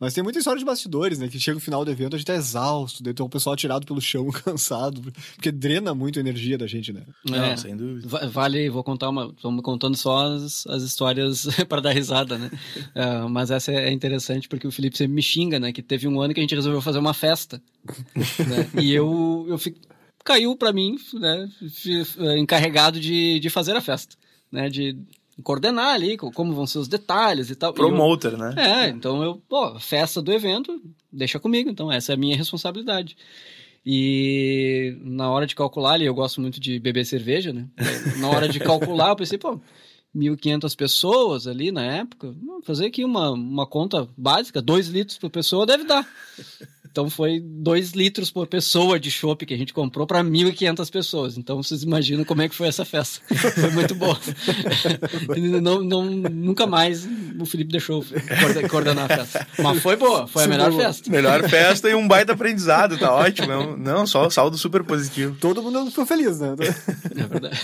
[0.00, 1.28] Mas tem muita história de bastidores, né?
[1.28, 3.86] Que chega o final do evento, a gente tá exausto, daí tem o pessoal tirado
[3.86, 5.02] pelo chão, cansado,
[5.34, 7.02] porque drena muito a energia da gente, né?
[7.30, 8.28] É, sem dúvida.
[8.28, 9.26] Vale, vou contar uma.
[9.36, 12.50] Estamos contando só as, as histórias para dar risada, né?
[12.96, 15.70] uh, mas essa é interessante porque o Felipe sempre me xinga, né?
[15.70, 17.60] Que teve um ano que a gente resolveu fazer uma festa.
[18.16, 18.70] né?
[18.80, 19.78] E eu, eu fico,
[20.24, 21.46] caiu para mim, né?
[22.38, 24.16] Encarregado de, de fazer a festa.
[24.50, 24.98] Né, de
[25.42, 27.72] coordenar ali como vão ser os detalhes e tal.
[27.72, 28.54] Promoter, eu, né?
[28.56, 30.80] É, então eu, pô, festa do evento,
[31.12, 33.16] deixa comigo, então essa é a minha responsabilidade.
[33.84, 37.66] E na hora de calcular ali, eu gosto muito de beber cerveja, né?
[38.18, 39.58] Na hora de calcular, eu pensei, pô,
[40.14, 45.64] 1.500 pessoas ali na época, fazer aqui uma, uma conta básica, 2 litros por pessoa
[45.64, 46.06] deve dar.
[46.90, 51.38] Então foi 2 litros por pessoa de chopp que a gente comprou para 1.500 pessoas.
[51.38, 53.20] Então vocês imaginam como é que foi essa festa.
[53.30, 54.18] Foi muito boa.
[55.62, 58.04] não, não, nunca mais o Felipe deixou
[58.68, 59.46] coordenar a festa.
[59.58, 61.10] Mas foi boa, foi a melhor festa.
[61.10, 63.76] Melhor festa e um baita aprendizado, tá ótimo.
[63.76, 65.36] Não, só saldo super positivo.
[65.40, 66.54] Todo mundo ficou feliz, né?
[67.16, 67.60] É verdade.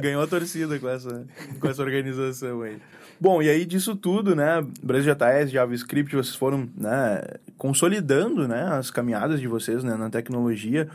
[0.00, 1.26] Ganhou a torcida com essa,
[1.58, 2.76] com essa organização aí.
[3.20, 7.20] Bom, e aí disso tudo, né, Brasil JS, JavaScript, vocês foram né,
[7.58, 10.88] consolidando né, as caminhadas de vocês né, na tecnologia.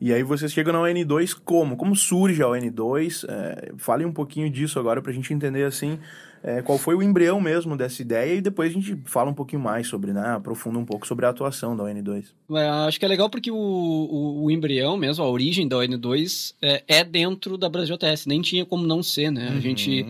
[0.00, 1.76] E aí vocês chegam na ON2 como?
[1.76, 3.24] Como surge a ON2?
[3.28, 5.98] É, fale um pouquinho disso agora para a gente entender assim
[6.42, 9.60] é, qual foi o embrião mesmo dessa ideia e depois a gente fala um pouquinho
[9.60, 12.26] mais sobre, né, aprofunda um pouco sobre a atuação da ON2.
[12.52, 16.54] É, acho que é legal porque o, o, o, embrião mesmo, a origem da ON2
[16.62, 19.50] é, é dentro da Brasil JS, nem tinha como não ser, né?
[19.50, 19.56] Uhum.
[19.56, 20.06] A gente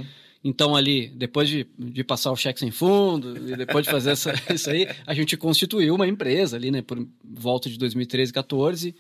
[0.49, 4.33] então, ali, depois de, de passar o cheque sem fundo, e depois de fazer essa,
[4.55, 8.95] isso aí, a gente constituiu uma empresa ali, né, por volta de 2013, 14.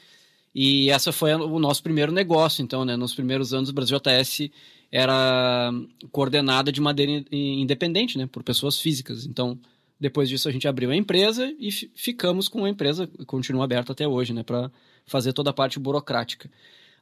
[0.52, 2.64] E essa foi o nosso primeiro negócio.
[2.64, 4.50] Então, né, nos primeiros anos, o Brasil JS
[4.90, 5.70] era
[6.10, 9.24] coordenada de maneira independente, né, por pessoas físicas.
[9.24, 9.56] Então,
[10.00, 14.08] depois disso, a gente abriu a empresa e ficamos com a empresa, continua aberta até
[14.08, 14.68] hoje, né, para
[15.06, 16.50] fazer toda a parte burocrática.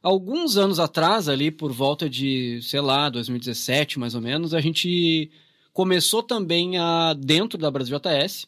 [0.05, 5.31] Alguns anos atrás, ali por volta de, sei lá, 2017 mais ou menos, a gente
[5.73, 8.45] começou também a, dentro da Brasil JS,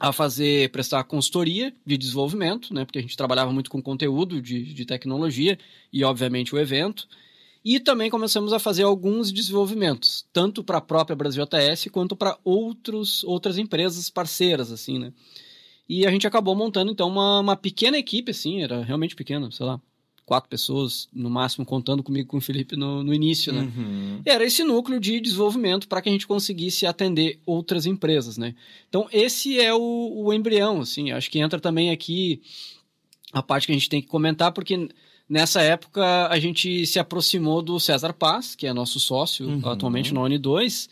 [0.00, 2.84] a fazer, prestar consultoria de desenvolvimento, né?
[2.84, 5.56] Porque a gente trabalhava muito com conteúdo de, de tecnologia
[5.92, 7.06] e, obviamente, o evento.
[7.64, 12.36] E também começamos a fazer alguns desenvolvimentos, tanto para a própria Brasil JS quanto para
[12.42, 15.12] outros outras empresas parceiras, assim, né?
[15.88, 19.64] E a gente acabou montando, então, uma, uma pequena equipe, assim, era realmente pequena, sei
[19.64, 19.80] lá,
[20.32, 23.70] quatro pessoas, no máximo, contando comigo com o Felipe no, no início, né?
[23.76, 24.22] Uhum.
[24.24, 28.54] E era esse núcleo de desenvolvimento para que a gente conseguisse atender outras empresas, né?
[28.88, 31.10] Então, esse é o, o embrião, assim.
[31.10, 32.40] Acho que entra também aqui
[33.30, 34.88] a parte que a gente tem que comentar, porque
[35.28, 39.68] nessa época a gente se aproximou do César Paz, que é nosso sócio Uhum.
[39.68, 40.88] atualmente na Uni2.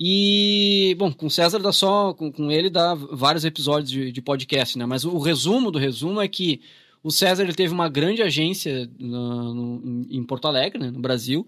[0.00, 4.20] E, bom, com o César dá só, com, com ele dá vários episódios de, de
[4.20, 4.84] podcast, né?
[4.84, 6.60] Mas o resumo do resumo é que
[7.04, 11.46] o César ele teve uma grande agência na- no- em- Porto Alegre, né, no Brasil,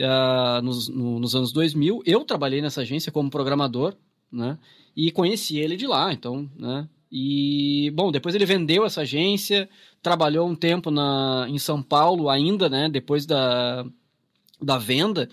[0.00, 2.02] ah, nos, no- nos anos 2000.
[2.06, 3.96] Eu trabalhei nessa agência como programador,
[4.30, 4.58] né?
[4.96, 6.88] E conheci ele de lá, então, né?
[7.10, 9.68] E, bom, depois ele vendeu essa agência,
[10.02, 12.88] trabalhou um tempo na, em São Paulo ainda, né?
[12.88, 13.84] Depois da,
[14.62, 15.28] da venda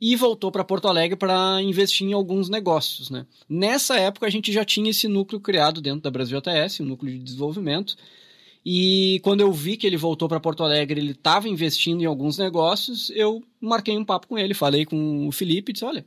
[0.00, 3.26] e voltou para Porto Alegre para investir em alguns negócios, né?
[3.48, 7.12] Nessa época a gente já tinha esse núcleo criado dentro da Brasil JS, um núcleo
[7.12, 7.96] de desenvolvimento.
[8.64, 12.38] E quando eu vi que ele voltou para Porto Alegre, ele estava investindo em alguns
[12.38, 16.04] negócios, eu marquei um papo com ele, falei com o Felipe, disse, olha,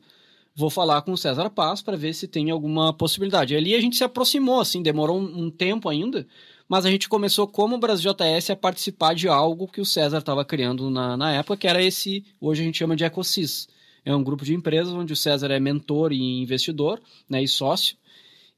[0.55, 3.53] vou falar com o César Paz para ver se tem alguma possibilidade.
[3.53, 6.27] E ali a gente se aproximou, assim, demorou um, um tempo ainda,
[6.67, 10.43] mas a gente começou como Brasil JS a participar de algo que o César estava
[10.43, 13.67] criando na, na época, que era esse, hoje a gente chama de EcoSys.
[14.03, 17.95] É um grupo de empresas onde o César é mentor e investidor, né, e sócio.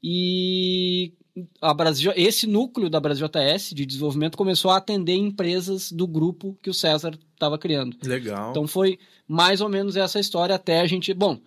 [0.02, 1.12] E
[1.60, 6.58] a Brasil, esse núcleo da Brasil JS de desenvolvimento começou a atender empresas do grupo
[6.62, 7.96] que o César estava criando.
[8.04, 8.50] Legal.
[8.50, 11.38] Então foi mais ou menos essa história até a gente, bom,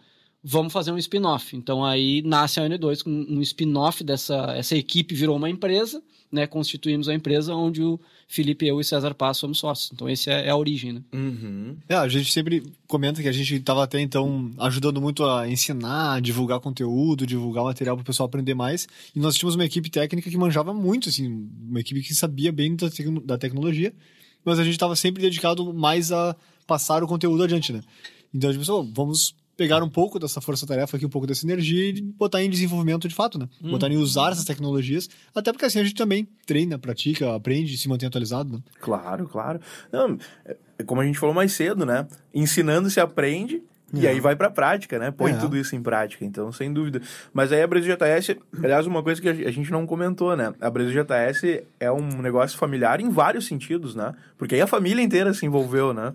[0.43, 1.55] vamos fazer um spin-off.
[1.55, 6.01] Então aí nasce a N2 com um spin-off dessa essa equipe virou uma empresa,
[6.33, 6.47] né?
[6.47, 9.91] Constituímos a empresa onde o Felipe, eu e César Paz somos sócios.
[9.93, 11.01] Então esse é, é a origem, né?
[11.13, 11.77] Uhum.
[11.87, 16.21] É, a gente sempre comenta que a gente estava até então ajudando muito a ensinar,
[16.21, 18.87] divulgar conteúdo, divulgar material para o pessoal aprender mais.
[19.15, 22.75] E nós tínhamos uma equipe técnica que manjava muito, assim, uma equipe que sabia bem
[22.75, 23.93] da, tec- da tecnologia,
[24.43, 27.81] mas a gente estava sempre dedicado mais a passar o conteúdo adiante, né?
[28.33, 31.89] Então a gente pensou, vamos pegar um pouco dessa força-tarefa aqui, um pouco dessa energia
[31.89, 33.47] e botar em desenvolvimento de fato, né?
[33.61, 37.87] Botar em usar essas tecnologias, até porque assim a gente também treina, pratica, aprende, se
[37.87, 38.59] mantém atualizado, né?
[38.81, 39.59] Claro, claro.
[39.91, 42.07] Não, é como a gente falou mais cedo, né?
[42.33, 43.61] Ensinando se aprende
[43.93, 44.09] e É.
[44.09, 45.11] aí vai pra prática, né?
[45.11, 45.35] Põe É.
[45.35, 46.99] tudo isso em prática, então, sem dúvida.
[47.31, 50.51] Mas aí a Brasil JS, aliás, uma coisa que a gente não comentou, né?
[50.59, 54.13] A Brasil JS é um negócio familiar em vários sentidos, né?
[54.35, 56.11] Porque aí a família inteira se envolveu, né?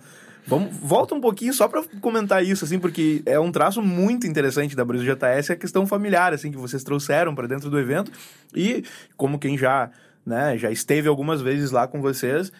[0.48, 4.74] Vamos, volta um pouquinho só para comentar isso, assim, porque é um traço muito interessante
[4.74, 8.10] da Brasil JS, a questão familiar, assim, que vocês trouxeram para dentro do evento.
[8.54, 8.82] E
[9.14, 9.90] como quem já,
[10.28, 12.52] né, já esteve algumas vezes lá com vocês,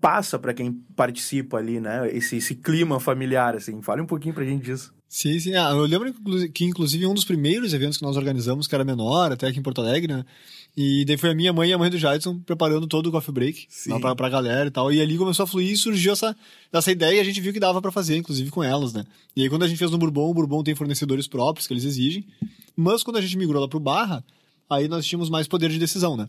[0.00, 3.82] passa para quem participa ali, né, esse, esse clima familiar, assim.
[3.82, 4.94] Fale um pouquinho pra gente disso.
[5.08, 5.54] Sim, sim.
[5.56, 6.14] Ah, eu lembro
[6.54, 9.62] que, inclusive, um dos primeiros eventos que nós organizamos, que era menor, até aqui em
[9.62, 10.24] Porto Alegre, né?
[10.76, 13.34] E daí foi a minha mãe e a mãe do Jadson preparando todo o coffee
[13.34, 14.92] break lá pra, pra galera e tal.
[14.92, 16.36] E ali começou a fluir e surgiu essa,
[16.72, 19.04] essa ideia e a gente viu que dava pra fazer, inclusive com elas, né?
[19.34, 21.84] E aí quando a gente fez no Bourbon, o Bourbon tem fornecedores próprios que eles
[21.84, 22.24] exigem.
[22.76, 24.24] Mas quando a gente migrou lá pro Barra,
[24.70, 26.28] aí nós tínhamos mais poder de decisão, né?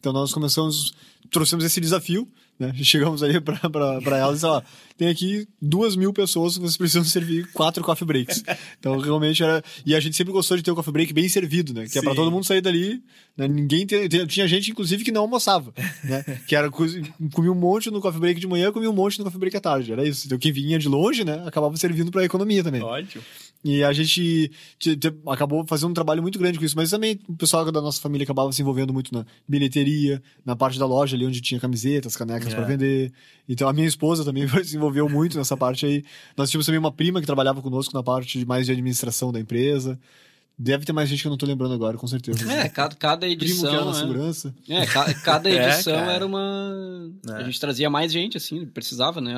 [0.00, 0.92] Então nós começamos,
[1.30, 2.72] trouxemos esse desafio, né?
[2.82, 4.60] Chegamos pra, pra elas e ó,
[4.96, 8.42] tem aqui duas mil pessoas que vocês precisam servir quatro coffee breaks.
[8.78, 9.62] Então realmente era.
[9.86, 11.86] E a gente sempre gostou de ter o coffee break bem servido, né?
[11.88, 12.16] Que é pra Sim.
[12.16, 13.02] todo mundo sair dali.
[13.36, 13.46] Né?
[13.46, 16.24] Ninguém te- tinha gente, inclusive, que não almoçava, né?
[16.48, 19.38] Que era comia um monte no coffee break de manhã, comia um monte no coffee
[19.38, 19.92] break à tarde.
[19.92, 20.26] Era isso.
[20.26, 21.42] Então quem vinha de longe, né?
[21.46, 22.82] Acabava servindo pra economia também.
[22.82, 23.22] Ótimo.
[23.64, 26.76] E a gente te- te- acabou fazendo um trabalho muito grande com isso.
[26.76, 30.78] Mas também o pessoal da nossa família acabava se envolvendo muito na bilheteria, na parte
[30.78, 32.56] da loja ali onde tinha camisetas, canecas É.
[32.56, 33.12] pra vender.
[33.48, 36.04] Então a minha esposa também se envolveu muito nessa parte aí.
[36.36, 39.40] Nós tínhamos também uma prima que trabalhava conosco na parte de mais de administração da
[39.40, 39.98] empresa.
[40.60, 42.50] Deve ter mais gente que eu não tô lembrando agora, com certeza.
[42.52, 43.84] É, cada, cada Primo que era edição.
[43.84, 43.98] na né?
[43.98, 44.54] segurança.
[44.68, 46.12] É, ca- cada É, edição cara.
[46.12, 47.10] era uma.
[47.28, 47.32] É.
[47.32, 49.34] A gente trazia mais gente, assim, precisava, né?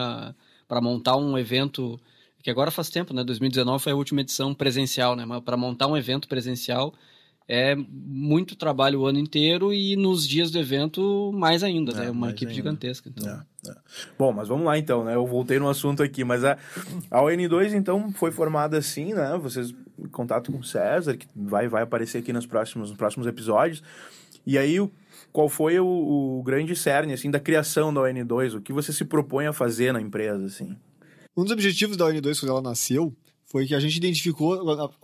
[0.68, 1.98] Para montar um evento.
[2.42, 3.22] Que agora faz tempo, né?
[3.22, 5.24] 2019 foi a última edição presencial, né?
[5.24, 6.94] Mas para montar um evento presencial
[7.52, 12.10] é muito trabalho o ano inteiro e nos dias do evento mais ainda, É, né?
[12.10, 12.54] Uma mais equipe ainda.
[12.54, 13.08] gigantesca.
[13.08, 13.28] Então.
[13.28, 13.74] É, é.
[14.16, 15.16] Bom, mas vamos lá então, né?
[15.16, 16.56] Eu voltei no assunto aqui, mas a,
[17.10, 19.36] a ON2 então foi formada assim, né?
[19.42, 23.26] Vocês em contato com o César, que vai, vai aparecer aqui nos próximos, nos próximos
[23.26, 23.82] episódios.
[24.46, 24.78] E aí,
[25.32, 25.86] qual foi o,
[26.38, 28.56] o grande cerne assim da criação da ON2?
[28.56, 30.76] O que você se propõe a fazer na empresa, assim?
[31.40, 34.58] Um dos objetivos da ON2 quando ela nasceu foi que a gente identificou,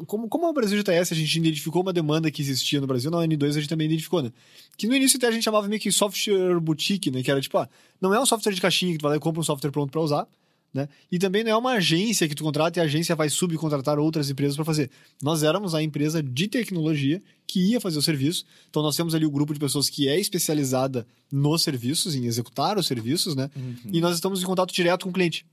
[0.07, 3.17] como, como a Brasil JS, a gente identificou uma demanda que existia no Brasil, na
[3.19, 4.31] ON2 a gente também identificou, né?
[4.77, 7.23] Que no início até a gente chamava meio que software boutique, né?
[7.23, 7.69] Que era tipo, ah,
[8.01, 9.91] não é um software de caixinha que tu vai lá e compra um software pronto
[9.91, 10.29] pra usar,
[10.75, 10.89] Né?
[11.11, 14.29] E também não é uma agência que tu contrata e a agência vai subcontratar outras
[14.29, 14.91] empresas para fazer.
[15.23, 18.45] Nós éramos a empresa de tecnologia que ia fazer o serviço.
[18.69, 22.77] Então nós temos ali o grupo de pessoas que é especializada nos serviços, em executar
[22.77, 23.51] os serviços, né?
[23.91, 25.47] E nós estamos em contato direto com o cliente.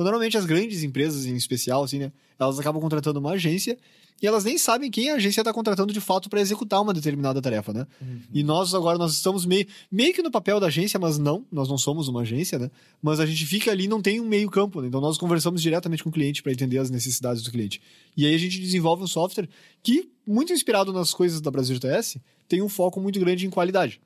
[0.00, 2.12] Então, normalmente, as grandes empresas, em especial, assim, né?
[2.38, 3.76] Elas acabam contratando uma agência
[4.22, 7.38] e elas nem sabem quem a agência está contratando de fato para executar uma determinada
[7.42, 7.86] tarefa, né?
[8.32, 11.68] E nós agora nós estamos meio, meio que no papel da agência, mas não, nós
[11.68, 12.70] não somos uma agência, né?
[13.02, 14.88] Mas a gente fica ali não tem um meio campo, né?
[14.88, 17.78] Então nós conversamos diretamente com o cliente para entender as necessidades do cliente.
[18.16, 19.50] E aí a gente desenvolve um software
[19.82, 24.00] que, muito inspirado nas coisas da Brasil GTS, tem um foco muito grande em qualidade.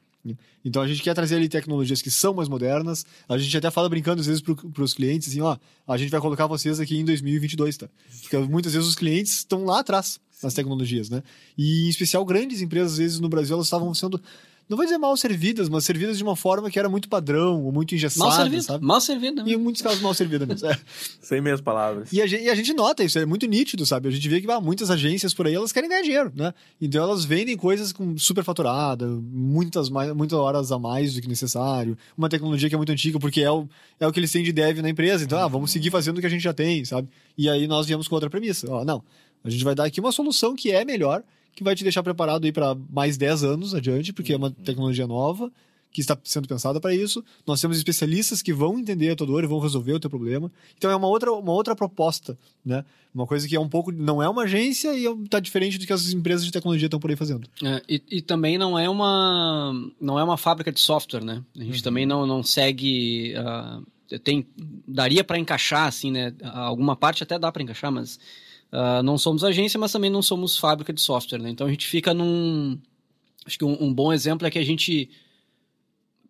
[0.65, 3.05] Então a gente quer trazer ali tecnologias que são mais modernas.
[3.29, 5.57] A gente até fala brincando às vezes para os clientes assim, ó,
[5.87, 7.89] a gente vai colocar vocês aqui em 2022, tá?
[8.23, 11.23] Porque muitas vezes os clientes estão lá atrás nas tecnologias, né?
[11.57, 14.21] E em especial grandes empresas às vezes no Brasil elas estavam sendo
[14.69, 17.73] não vou dizer mal servidas, mas servidas de uma forma que era muito padrão, ou
[17.73, 18.85] muito engessada, Mal servido, sabe?
[18.85, 19.49] mal servido.
[19.49, 20.69] E em muitos casos mal servida mesmo.
[20.69, 20.79] É.
[21.21, 22.13] Sem meias palavras.
[22.13, 24.09] E a, gente, e a gente nota isso, é muito nítido, sabe?
[24.09, 26.55] A gente vê que ah, muitas agências por aí, elas querem ganhar dinheiro, né?
[26.81, 31.29] Então elas vendem coisas com super faturada, muitas, mais, muitas horas a mais do que
[31.29, 33.69] necessário, uma tecnologia que é muito antiga, porque é o,
[34.01, 35.25] é o que eles têm de dev na empresa.
[35.25, 37.09] Então, ah, vamos seguir fazendo o que a gente já tem, sabe?
[37.37, 38.67] E aí nós viemos com outra premissa.
[38.71, 39.03] Ó, não,
[39.45, 41.23] a gente vai dar aqui uma solução que é melhor,
[41.55, 45.07] que vai te deixar preparado aí para mais 10 anos adiante, porque é uma tecnologia
[45.07, 45.53] nova
[45.93, 47.25] que está sendo pensada para isso.
[47.47, 50.51] Nós temos especialistas que vão entender a tua dor e vão resolver o teu problema.
[50.77, 52.85] Então é uma outra, uma outra proposta, né?
[53.15, 55.93] Uma coisa que é um pouco não é uma agência e está diferente do que
[55.93, 57.49] as empresas de tecnologia estão por aí fazendo.
[57.63, 61.45] É, e, e também não é uma não é uma fábrica de software, né?
[61.57, 64.45] A gente também não, não segue uh, tem
[64.89, 66.35] daria para encaixar assim, né?
[66.43, 68.19] Alguma parte até dá para encaixar, mas
[68.75, 71.51] uh, não somos agência, mas também não somos fábrica de software, né?
[71.51, 72.79] Então a gente fica num
[73.47, 75.09] acho que um, um bom exemplo é que a gente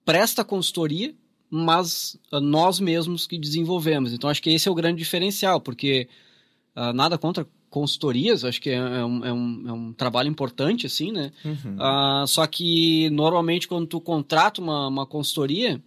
[0.05, 1.15] presta consultoria,
[1.49, 4.13] mas uh, nós mesmos que desenvolvemos.
[4.13, 6.09] Então acho que esse é o grande diferencial, porque
[6.77, 10.87] uh, nada contra consultorias, acho que é, é, um, é, um, é um, trabalho importante,
[10.87, 11.33] assim, né?
[11.45, 11.77] Uhum.
[11.77, 15.83] Uh, só que normalmente quando tu contrata uma, uma consultoria,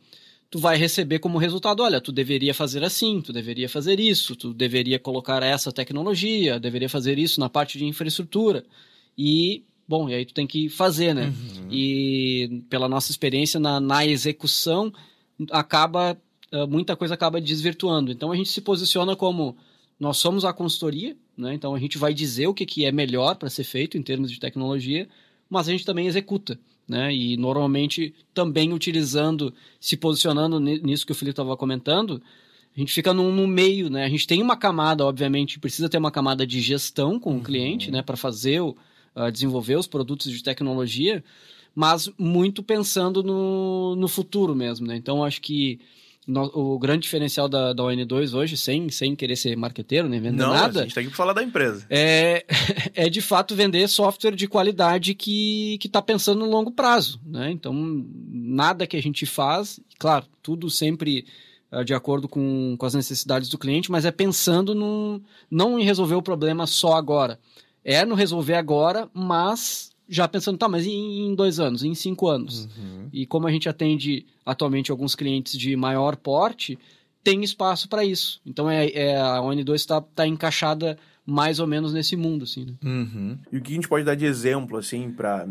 [0.50, 4.54] tu vai receber como resultado, olha, tu deveria fazer assim, tu deveria fazer isso, tu
[4.54, 8.66] deveria colocar essa tecnologia, deveria fazer isso na parte de infraestrutura.
[9.18, 11.28] E bom, e aí tu tem que fazer, né?
[11.28, 11.68] Uhum.
[11.72, 14.94] E pela nossa experiência na, na execução,
[15.52, 16.18] acaba
[16.70, 18.12] muita coisa acaba desvirtuando.
[18.12, 19.58] Então a gente se posiciona como
[20.00, 21.54] nós somos a consultoria, né?
[21.54, 24.32] Então a gente vai dizer o que, que é melhor para ser feito em termos
[24.32, 25.08] de tecnologia,
[25.50, 27.14] mas a gente também executa, né?
[27.14, 32.22] E normalmente também utilizando, se posicionando nisso que o Felipe estava comentando,
[32.76, 34.06] a gente fica no, no, meio, né?
[34.06, 37.88] A gente tem uma camada, obviamente, precisa ter uma camada de gestão com o cliente,
[37.88, 37.94] uhum.
[37.94, 38.02] né?
[38.02, 38.76] Para fazer o,
[39.16, 41.24] uh, desenvolver os produtos de tecnologia,
[41.74, 44.96] mas muito pensando no, no futuro mesmo, né?
[44.96, 45.80] Então, acho que
[46.28, 50.44] no, o grande diferencial da, da ON2 hoje, sem, sem querer ser marqueteiro, nem vender
[50.44, 50.82] Não, nada...
[50.82, 51.86] a gente tem que falar da empresa.
[51.90, 52.46] É,
[52.94, 57.50] é de fato vender software de qualidade que está pensando no longo prazo, né?
[57.50, 57.74] Então,
[58.30, 61.26] nada que a gente faz, claro, tudo sempre
[61.72, 65.86] uh, de acordo com, com as necessidades do cliente, mas é pensando no, não em
[65.86, 67.40] resolver o problema só agora,
[67.86, 72.66] é no resolver agora, mas já pensando, tá, mas em, dois anos, em cinco anos?
[72.78, 73.10] Uhum.
[73.12, 76.78] E como a gente atende atualmente alguns clientes de maior porte,
[77.24, 78.40] tem espaço para isso.
[78.46, 82.74] Então é, é a ON2 está tá encaixada mais ou menos nesse mundo, assim, né?
[82.86, 83.38] Uhum.
[83.52, 85.46] E o que a gente pode dar de exemplo, assim, para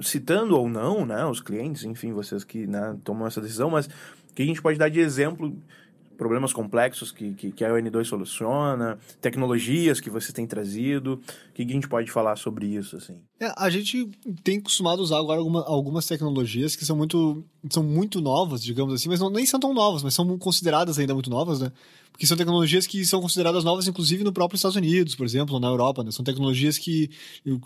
[0.00, 4.34] citando ou não, né, os clientes, enfim, vocês que né, tomam essa decisão, mas o
[4.36, 5.52] que a gente pode dar de exemplo
[6.16, 11.20] problemas complexos que, que, que, a ON2 soluciona, tecnologias que você tem trazido.
[11.50, 13.18] O que, a gente pode falar sobre isso, assim?
[13.40, 14.10] É, a gente
[14.42, 19.08] tem costumado usar agora alguma, algumas tecnologias que são muito, são muito novas, digamos assim,
[19.08, 21.70] mas não, nem são tão novas, mas são consideradas ainda muito novas, né?
[22.16, 25.60] Porque são tecnologias que são consideradas novas, inclusive, no próprio Estados Unidos, por exemplo, ou
[25.60, 26.10] na Europa, né?
[26.10, 27.10] São tecnologias que...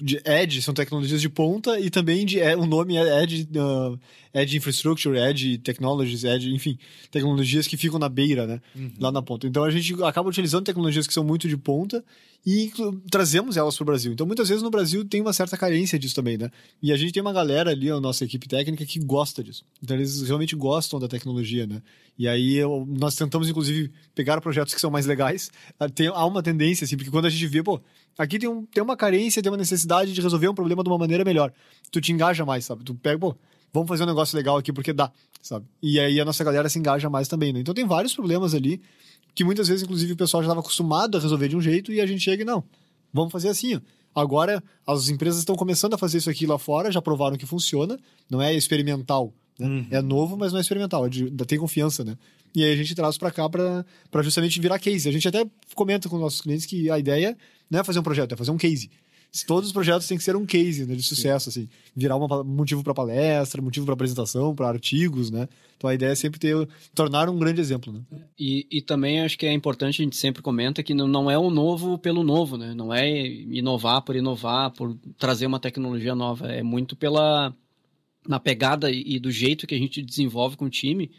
[0.02, 2.40] De Edge, são tecnologias de ponta e também de...
[2.40, 3.96] É, o nome é Edge, uh,
[4.34, 6.52] Edge Infrastructure, Edge Technologies, Edge...
[6.52, 6.76] Enfim,
[7.12, 8.60] tecnologias que ficam na beira, né?
[8.74, 8.90] Uhum.
[8.98, 9.46] Lá na ponta.
[9.46, 12.04] Então, a gente acaba utilizando tecnologias que são muito de ponta
[12.46, 12.72] e
[13.10, 14.12] trazemos elas para o Brasil.
[14.12, 16.50] Então, muitas vezes no Brasil tem uma certa carência disso também, né?
[16.82, 19.64] E a gente tem uma galera ali, a nossa equipe técnica, que gosta disso.
[19.82, 21.82] Então, eles realmente gostam da tecnologia, né?
[22.18, 25.50] E aí eu, nós tentamos, inclusive, pegar projetos que são mais legais.
[25.78, 27.80] Ah, tem, há uma tendência, assim, porque quando a gente vê, pô,
[28.16, 30.98] aqui tem, um, tem uma carência, tem uma necessidade de resolver um problema de uma
[30.98, 31.52] maneira melhor.
[31.90, 32.84] Tu te engaja mais, sabe?
[32.84, 33.36] Tu pega, pô,
[33.72, 35.10] vamos fazer um negócio legal aqui porque dá,
[35.42, 35.66] sabe?
[35.82, 37.60] E aí a nossa galera se engaja mais também, né?
[37.60, 38.80] Então tem vários problemas ali
[39.34, 42.00] que muitas vezes, inclusive, o pessoal já estava acostumado a resolver de um jeito e
[42.00, 42.64] a gente chega e não,
[43.12, 43.80] vamos fazer assim, ó.
[44.12, 47.96] Agora, as empresas estão começando a fazer isso aqui lá fora, já provaram que funciona,
[48.28, 49.66] não é experimental, Né?
[49.66, 49.86] Uhum.
[49.90, 52.16] É novo, mas não é experimental, é de, tem confiança, né?
[52.54, 55.08] E aí a gente traz para cá para justamente virar case.
[55.08, 57.36] A gente até comenta com nossos clientes que a ideia
[57.70, 58.90] não é fazer um projeto, é fazer um case.
[59.46, 61.68] Todos os projetos têm que ser um case né, de sucesso, assim.
[61.94, 65.48] Virar um motivo para palestra, motivo para apresentação, para artigos, né?
[65.76, 68.00] Então a ideia é sempre ter, tornar um grande exemplo, né?
[68.38, 71.48] E, e também acho que é importante, a gente sempre comenta, que não, é o
[71.48, 72.74] novo pelo novo, né?
[72.74, 76.48] Não é inovar por inovar, por trazer uma tecnologia nova.
[76.48, 77.54] É muito pela
[78.28, 81.10] na pegada e do jeito que a gente desenvolve com o time.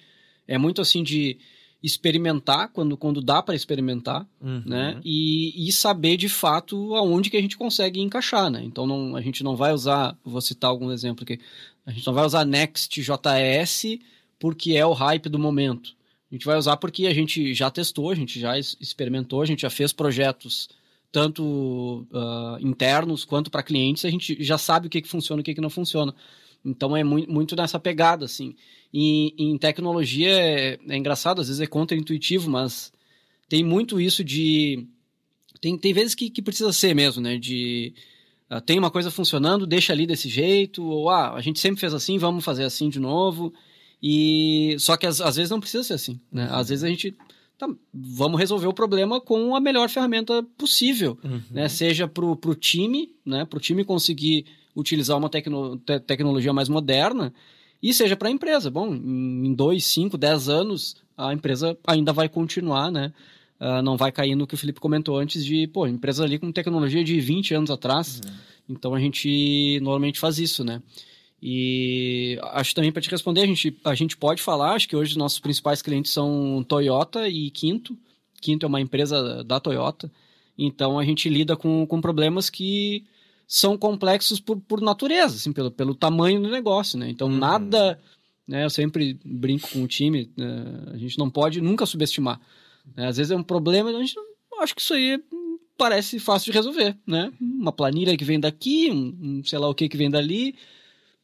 [0.47, 1.39] É muito assim de
[1.83, 4.63] experimentar quando, quando dá para experimentar, Uhum.
[4.65, 4.99] né?
[5.03, 8.63] E, e saber de fato aonde que a gente consegue encaixar, né?
[8.63, 11.39] Então não, a gente não vai usar, vou citar algum exemplo aqui,
[11.85, 13.99] a gente não vai usar Next.js
[14.39, 15.93] porque é o hype do momento.
[16.31, 19.61] A gente vai usar porque a gente já testou, a gente já experimentou, a gente
[19.63, 20.69] já fez projetos
[21.11, 25.41] tanto ah, internos quanto para clientes, a gente já sabe o que, que funciona e
[25.41, 26.15] o que, que não funciona.
[26.63, 28.55] Então é mui- muito nessa pegada, assim.
[28.93, 32.91] E em tecnologia é, é engraçado, às vezes é contra-intuitivo, mas
[33.49, 34.85] tem muito isso de.
[35.59, 37.37] Tem, tem vezes que, que precisa ser mesmo, né?
[37.37, 37.93] De.
[38.49, 41.93] ah, tem uma coisa funcionando, deixa ali desse jeito, ou ah, a gente sempre fez
[41.93, 43.53] assim, vamos fazer assim de novo.
[44.03, 46.47] E só que às, às vezes não precisa ser assim, né?
[46.51, 47.13] Às vezes a gente
[47.57, 51.17] tá, vamos resolver o problema com a melhor ferramenta possível,
[51.51, 51.69] né?
[51.69, 53.45] Seja pro, pro time, né?
[53.45, 54.45] Pro time conseguir
[54.75, 57.33] utilizar uma tecno, te- tecnologia mais moderna
[57.81, 58.69] e seja para a empresa.
[58.69, 63.13] Bom, em 2, 5, 10 anos a empresa ainda vai continuar, né?
[63.59, 66.51] Ah, não vai cair no que o Felipe comentou antes de, pô, empresa ali com
[66.51, 68.19] tecnologia de 20 anos atrás.
[68.67, 70.81] Então a gente normalmente faz isso, né?
[71.43, 75.11] E acho também para te responder, a gente, a gente pode falar, acho que hoje
[75.11, 77.97] os nossos principais clientes são Toyota e Quinto.
[78.39, 80.11] Quinto é uma empresa da Toyota.
[80.57, 83.03] Então a gente lida com, com problemas que
[83.53, 87.09] são complexos por, por natureza, assim, pelo, pelo tamanho do negócio, né?
[87.09, 87.99] Então nada,
[88.47, 88.63] né?
[88.63, 92.39] Eu sempre brinco com o time, né, a gente não pode nunca subestimar.
[92.95, 93.07] né?
[93.07, 95.21] Às vezes é um problema, a gente não, acho que isso aí
[95.77, 97.29] parece fácil de resolver, né?
[97.41, 100.55] Uma planilha que vem daqui, um, um sei lá o que que vem dali.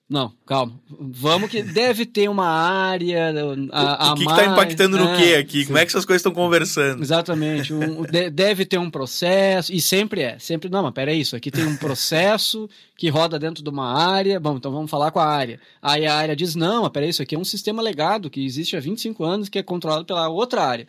[0.09, 0.79] Não, calma.
[0.89, 3.29] Vamos que deve ter uma área
[3.73, 5.17] a, a o que, que mais, tá impactando no né?
[5.17, 5.65] que aqui?
[5.65, 7.03] Como é que essas coisas estão conversando?
[7.03, 7.73] Exatamente.
[7.73, 10.39] Um- de- deve ter um processo, e sempre é.
[10.39, 14.39] Sempre, não, mas peraí, isso aqui tem um processo que roda dentro de uma área.
[14.39, 15.59] Bom, então vamos falar com a área.
[15.81, 18.77] Aí a área diz, não, mas peraí, isso aqui é um sistema legado que existe
[18.77, 20.87] há 25 anos que é controlado pela outra área.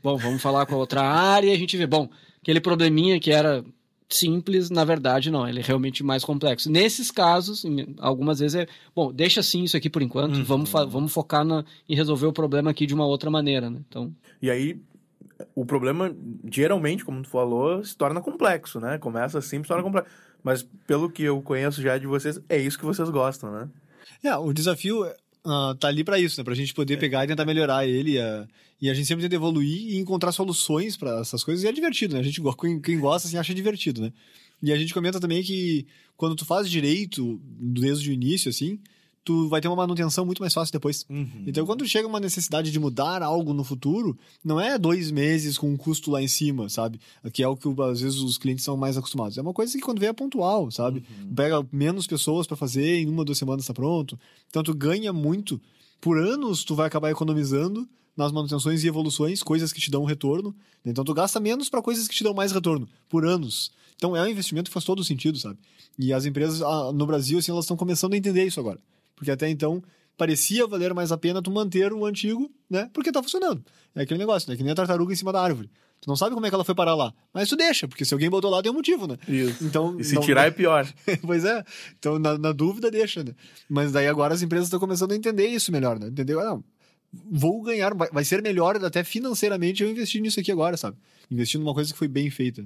[0.00, 2.08] Bom, vamos falar com a outra área e a gente vê, bom,
[2.40, 3.64] aquele probleminha que era
[4.10, 6.70] simples, na verdade, não, ele é realmente mais complexo.
[6.70, 10.84] Nesses casos, em- algumas vezes é, bom, deixa assim isso aqui por enquanto, vamos, fa-
[10.84, 13.80] vamos focar na, em resolver o problema aqui de uma outra maneira, né?
[13.88, 14.80] Então, E aí,
[15.54, 16.14] o problema,
[16.50, 18.98] geralmente, como tu falou, se torna complexo, né?
[18.98, 20.10] Começa assim, se torna complexo.
[20.42, 23.68] Mas pelo que eu conheço já de vocês, é isso que vocês gostam, né?
[24.24, 25.04] É, o desafio
[25.44, 26.44] ah, tá ali para isso, né?
[26.44, 28.16] Pra gente poder pegar e tentar melhorar ele.
[28.80, 31.64] e a gente sempre tenta evoluir e encontrar soluções para essas coisas.
[31.64, 32.20] E é divertido, né?
[32.20, 32.40] A gente,
[32.82, 34.12] quem gosta, assim, acha divertido, né?
[34.62, 38.78] E a gente comenta também que quando tu faz direito, desde o início, assim,
[39.24, 41.04] tu vai ter uma manutenção muito mais fácil depois.
[41.46, 45.70] Então, quando chega uma necessidade de mudar algo no futuro, não é dois meses com
[45.70, 47.00] um custo lá em cima, sabe?
[47.32, 49.36] Que é o que às vezes os clientes são mais acostumados.
[49.36, 51.04] É uma coisa que quando vem é pontual, sabe?
[51.34, 54.18] Pega menos pessoas para fazer, em uma, duas semanas tá pronto.
[54.48, 55.60] Então, tu ganha muito.
[56.00, 60.54] Por anos, tu vai acabar economizando nas manutenções e evoluções, coisas que te dão retorno.
[60.84, 63.70] Então, tu gasta menos para coisas que te dão mais retorno, por anos.
[63.96, 65.58] Então, é um investimento que faz todo sentido, sabe?
[65.98, 68.80] E as empresas ah, no Brasil, assim, elas estão começando a entender isso agora.
[69.20, 69.82] Porque até então
[70.16, 72.88] parecia valer mais a pena tu manter o antigo, né?
[72.94, 73.62] Porque tá funcionando.
[73.94, 74.56] É aquele negócio, né?
[74.56, 75.70] Que nem a tartaruga em cima da árvore.
[76.00, 77.12] Tu não sabe como é que ela foi parar lá.
[77.34, 79.18] Mas tu deixa, porque se alguém botou lá, tem um motivo, né?
[79.28, 79.62] Isso.
[79.62, 80.86] Então, E se não- tirar é pior.
[81.20, 81.62] pois é.
[81.98, 83.34] Então, na, na dúvida, deixa, né?
[83.68, 86.06] Mas daí agora as empresas estão começando a entender isso melhor, né?
[86.08, 86.40] Entendeu?
[86.40, 86.64] Ah, Não,
[87.30, 90.96] vou ganhar, vai, vai ser melhor até financeiramente eu investir nisso aqui agora, sabe?
[91.30, 92.64] Investir numa coisa que foi bem feita.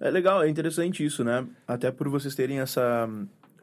[0.00, 1.46] É legal, é interessante isso, né?
[1.68, 3.08] Até por vocês terem essa,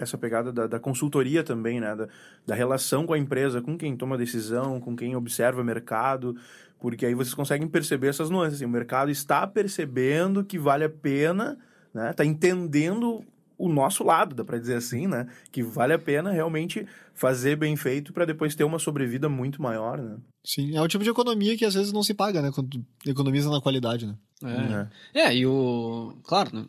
[0.03, 1.95] essa pegada da, da consultoria também, né?
[1.95, 2.07] Da,
[2.47, 6.35] da relação com a empresa, com quem toma decisão, com quem observa o mercado,
[6.79, 8.55] porque aí vocês conseguem perceber essas nuances.
[8.55, 11.57] Assim, o mercado está percebendo que vale a pena,
[11.93, 12.13] né?
[12.13, 13.23] Tá entendendo
[13.61, 15.27] o nosso lado, dá para dizer assim, né?
[15.51, 19.99] Que vale a pena realmente fazer bem feito para depois ter uma sobrevida muito maior,
[19.99, 20.17] né?
[20.43, 22.49] Sim, é o tipo de economia que às vezes não se paga, né?
[22.51, 24.15] Quando economiza na qualidade, né?
[24.43, 25.21] É.
[25.27, 26.13] É, e o.
[26.23, 26.65] Claro, né,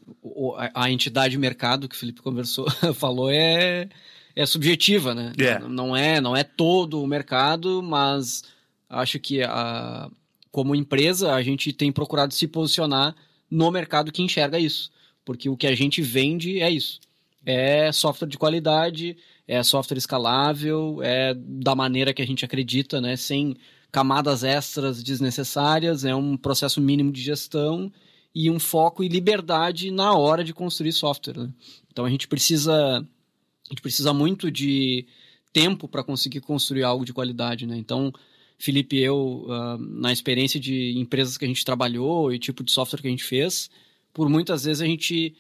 [0.75, 3.89] a, entidade mercado que o Felipe conversou, falou é,
[4.37, 5.33] é subjetiva, né?
[5.39, 5.59] É.
[5.59, 8.45] Não, não é não é todo o mercado, mas
[8.89, 10.11] acho que a,
[10.51, 13.15] como empresa a gente tem procurado se posicionar
[13.51, 14.91] no mercado que enxerga isso.
[15.25, 17.01] Porque o que a gente vende é isso.
[17.45, 19.17] É software de qualidade,
[19.49, 23.17] é software escalável, é da maneira que a gente acredita, né?
[23.17, 23.57] Sem
[23.93, 27.93] camadas extras desnecessárias, é um processo mínimo de gestão
[28.35, 31.37] e um foco e liberdade na hora de construir software.
[31.37, 31.51] Né?
[31.93, 35.07] Então a gente precisa a gente precisa muito de
[35.53, 37.77] tempo para conseguir construir algo de qualidade, né?
[37.77, 38.13] Então
[38.59, 42.71] Felipe e eu, uh, na experiência de empresas que a gente trabalhou e tipo de
[42.71, 43.69] software que a gente fez,
[44.13, 45.35] por muitas vezes a gente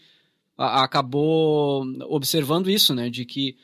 [0.57, 3.09] acabou observando isso, né?
[3.09, 3.57] De que,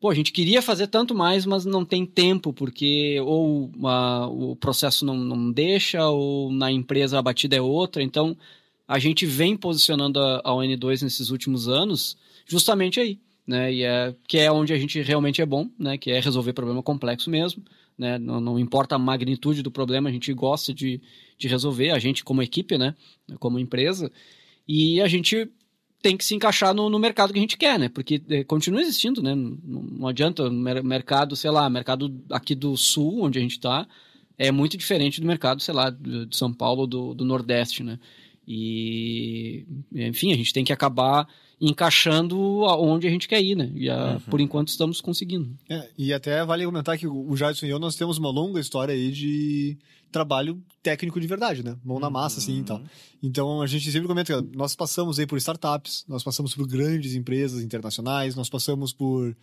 [0.00, 4.56] pô, a gente queria fazer tanto mais, mas não tem tempo, porque ou uh, o
[4.56, 8.02] processo não, não deixa, ou na empresa a batida é outra.
[8.02, 8.36] Então,
[8.86, 12.16] a gente vem posicionando a, a ON2 nesses últimos anos
[12.46, 13.18] justamente aí.
[13.46, 16.52] Né, e é, que é onde a gente realmente é bom, né, que é resolver
[16.52, 17.62] problema complexo mesmo,
[17.96, 18.18] né?
[18.18, 21.00] Não, não, importa a magnitude do problema, a gente gosta de,
[21.38, 22.96] de resolver, a gente como equipe, né?
[23.38, 24.10] Como empresa,
[24.66, 25.48] e a gente
[26.02, 27.88] tem que se encaixar no, no mercado que a gente quer, né?
[27.88, 29.34] Porque é, continua existindo, né?
[29.34, 33.86] Não, não adianta, mercado, sei lá, mercado aqui do sul, onde a gente está,
[34.38, 37.98] é muito diferente do mercado, sei lá, de São Paulo, do, do Nordeste, né?
[38.46, 41.26] E, enfim, a gente tem que acabar
[41.60, 43.70] encaixando onde a gente quer ir, né?
[43.74, 44.20] E a, uhum.
[44.20, 45.56] por enquanto estamos conseguindo.
[45.68, 48.94] É, e até vale comentar que o Jadson e eu, nós temos uma longa história
[48.94, 49.78] aí de
[50.12, 51.76] trabalho técnico de verdade, né?
[51.84, 52.78] Mão na massa, assim, e tal.
[52.78, 52.84] Uhum.
[53.22, 57.14] Então, a gente sempre comenta que nós passamos aí por startups, nós passamos por grandes
[57.14, 59.36] empresas internacionais, nós passamos por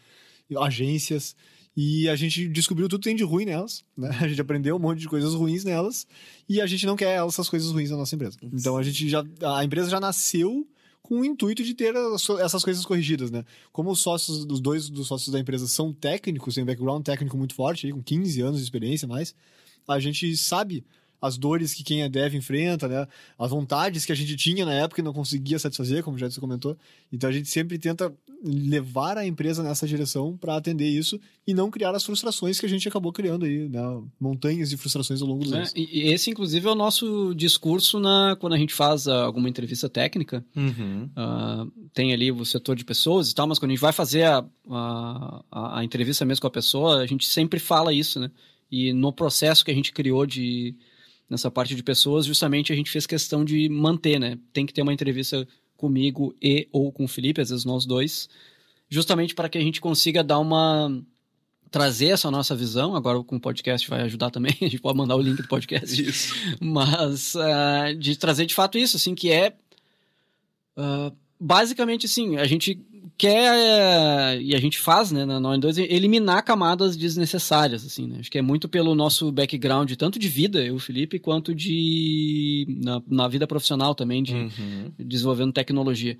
[0.60, 1.36] agências,
[1.76, 4.10] e a gente descobriu tudo que tem de ruim nelas, né?
[4.22, 6.06] A gente aprendeu um monte de coisas ruins nelas
[6.48, 8.38] e a gente não quer essas coisas ruins na nossa empresa.
[8.44, 10.68] Então a gente já a empresa já nasceu
[11.04, 11.94] com o intuito de ter
[12.42, 13.44] essas coisas corrigidas, né?
[13.72, 17.38] Como os sócios, os dois dos sócios da empresa são técnicos, têm um background técnico
[17.38, 19.36] muito forte, aí, com 15 anos de experiência mais,
[19.86, 20.86] a gente sabe
[21.24, 23.08] as dores que quem é dev enfrenta, né?
[23.40, 26.38] As vontades que a gente tinha na época e não conseguia satisfazer, como já você
[26.38, 26.78] comentou.
[27.14, 28.14] Então a gente sempre tenta
[28.44, 31.18] levar a empresa nessa direção para atender isso
[31.48, 33.80] e não criar as frustrações que a gente acabou criando aí, né?
[34.20, 35.74] Montanhas de frustrações ao longo dos é, anos.
[35.78, 39.88] E esse, inclusive, é o nosso discurso na, quando a gente faz uh, alguma entrevista
[39.88, 40.46] técnica.
[40.54, 41.10] Uhum.
[41.16, 44.24] Uh, tem ali o setor de pessoas e tal, mas quando a gente vai fazer
[44.24, 48.30] a, a, a entrevista mesmo com a pessoa, a gente sempre fala isso, né?
[48.70, 50.76] E no processo que a gente criou de
[51.34, 54.38] nessa parte de pessoas, justamente a gente fez questão de manter, né?
[54.54, 58.30] Tem que ter uma entrevista comigo e ou com o Felipe, às vezes nós dois,
[58.88, 61.04] justamente para que a gente consiga dar uma
[61.70, 62.96] trazer essa nossa visão.
[62.96, 66.02] Agora com o podcast vai ajudar também, a gente pode mandar o link do podcast.
[66.02, 66.34] Isso.
[66.62, 69.54] Mas uh, de trazer de fato isso, assim, que é
[70.78, 72.80] uh, basicamente assim, a gente
[73.18, 78.18] quer, e a gente faz, né, na Nine 2, eliminar camadas desnecessárias, assim, né?
[78.20, 82.66] Acho que é muito pelo nosso background, tanto de vida, eu, Felipe, quanto de...
[82.82, 84.92] na, na vida profissional também, de uhum.
[84.98, 86.18] desenvolvendo tecnologia.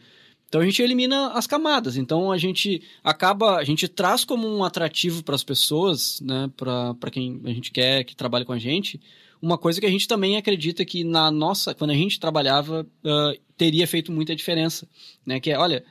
[0.54, 1.98] Então a gente elimina as camadas.
[1.98, 7.10] Então a gente acaba, a gente traz como um atrativo para as pessoas, né, para
[7.12, 9.02] quem a gente quer que trabalhe com a gente,
[9.42, 13.40] uma coisa que a gente também acredita que na nossa, quando a gente trabalhava, uh,
[13.58, 14.88] teria feito muita diferença,
[15.26, 15.84] né, que é, olha,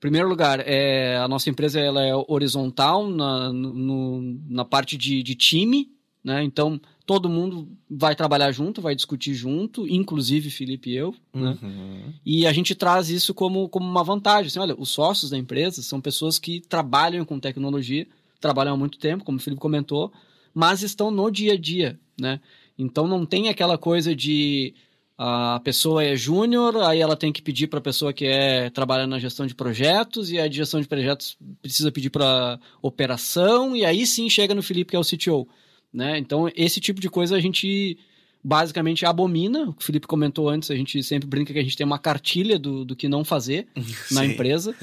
[0.00, 5.34] primeiro lugar, é, a nossa empresa ela é horizontal na, no, na parte de, de
[5.34, 5.90] time,
[6.24, 6.42] né?
[6.42, 11.58] Então, todo mundo vai trabalhar junto, vai discutir junto, inclusive Felipe e eu, né?
[11.62, 12.12] Uhum.
[12.24, 14.46] E a gente traz isso como, como uma vantagem.
[14.46, 18.06] Assim, olha, os sócios da empresa são pessoas que trabalham com tecnologia,
[18.40, 20.12] trabalham há muito tempo, como o Felipe comentou,
[20.54, 22.40] mas estão no dia a dia, né?
[22.78, 24.74] Então, não tem aquela coisa de
[25.22, 29.06] a pessoa é júnior, aí ela tem que pedir para a pessoa que é trabalhar
[29.06, 34.06] na gestão de projetos, e a gestão de projetos precisa pedir para operação, e aí
[34.06, 35.46] sim chega no Felipe, que é o CTO.
[35.92, 36.16] Né?
[36.16, 37.98] Então, esse tipo de coisa a gente
[38.42, 39.64] basicamente abomina.
[39.64, 41.98] O que o Felipe comentou antes, a gente sempre brinca que a gente tem uma
[41.98, 43.66] cartilha do, do que não fazer
[44.10, 44.74] na empresa.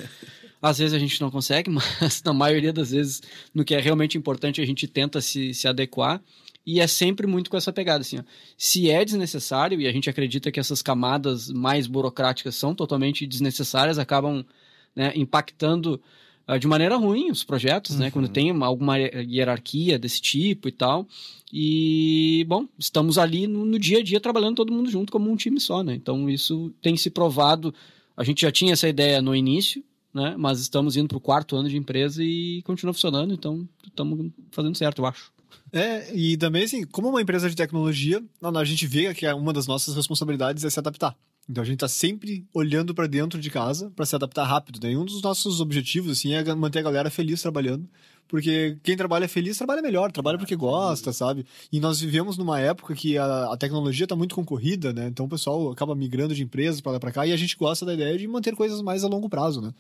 [0.62, 3.24] Às vezes a gente não consegue, mas na maioria das vezes,
[3.56, 6.22] no que é realmente importante, a gente tenta se, se adequar.
[6.68, 8.24] E é sempre muito com essa pegada, assim, ó.
[8.58, 13.98] Se é desnecessário, e a gente acredita que essas camadas mais burocráticas são totalmente desnecessárias,
[13.98, 14.46] acabam
[14.94, 16.02] né, impactando
[16.46, 18.00] uh, de maneira ruim os projetos, uhum.
[18.00, 18.12] né?
[18.12, 18.34] Quando uhum.
[18.34, 21.08] tem uma, alguma hierarquia desse tipo e tal.
[21.54, 25.38] E, bom, estamos ali no, no, dia a dia trabalhando todo mundo junto como um
[25.38, 25.96] time só, né?
[25.96, 27.74] Então isso tem se provado.
[28.18, 29.82] A gente já tinha essa ideia no início,
[30.14, 30.36] né?
[30.38, 34.76] Mas estamos indo para o quarto ano de empresa e continua funcionando, então estamos fazendo
[34.76, 35.37] certo, eu acho.
[35.72, 39.68] É, e também, assim, como uma empresa de tecnologia, a gente vê que uma das
[39.68, 41.16] nossas responsabilidades é se adaptar.
[41.50, 44.80] Então a gente está sempre olhando para dentro de casa para se adaptar rápido.
[44.84, 44.92] Né?
[44.92, 47.88] E um dos nossos objetivos assim é manter a galera feliz trabalhando,
[48.28, 51.46] porque quem trabalha feliz trabalha melhor, trabalha porque gosta, sabe?
[51.72, 55.08] E nós vivemos numa época que a, a tecnologia está muito concorrida, né?
[55.08, 57.86] Então o pessoal acaba migrando de empresas para lá para cá e a gente gosta
[57.86, 59.72] da ideia de manter coisas mais a longo prazo, né?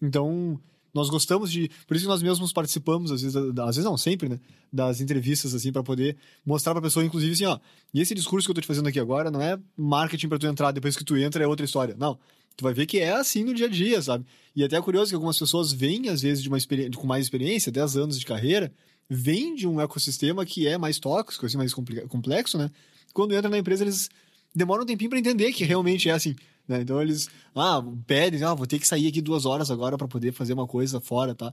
[0.00, 0.60] Então
[0.96, 1.70] Nós gostamos de.
[1.86, 4.40] Por isso que nós mesmos participamos, às vezes, às vezes não, sempre, né?
[4.72, 7.58] Das entrevistas, assim, para poder mostrar pra pessoa, inclusive, assim, ó.
[7.92, 10.46] E esse discurso que eu tô te fazendo aqui agora não é marketing pra tu
[10.46, 11.94] entrar, depois que tu entra é outra história.
[11.98, 12.18] Não.
[12.56, 14.24] Tu vai ver que é assim no dia a dia, sabe?
[14.54, 16.56] E até é curioso que algumas pessoas vêm, às vezes, de uma
[16.96, 18.72] com mais experiência, 10 anos de carreira,
[19.06, 22.70] vêm de um ecossistema que é mais tóxico, assim, mais complexo, né?
[23.12, 24.08] Quando entra na empresa, eles
[24.54, 26.34] demoram um tempinho pra entender que realmente é assim.
[26.68, 26.80] Né?
[26.82, 30.32] Então eles ah, pedem, ah, vou ter que sair aqui duas horas agora pra poder
[30.32, 31.52] fazer uma coisa fora, tá?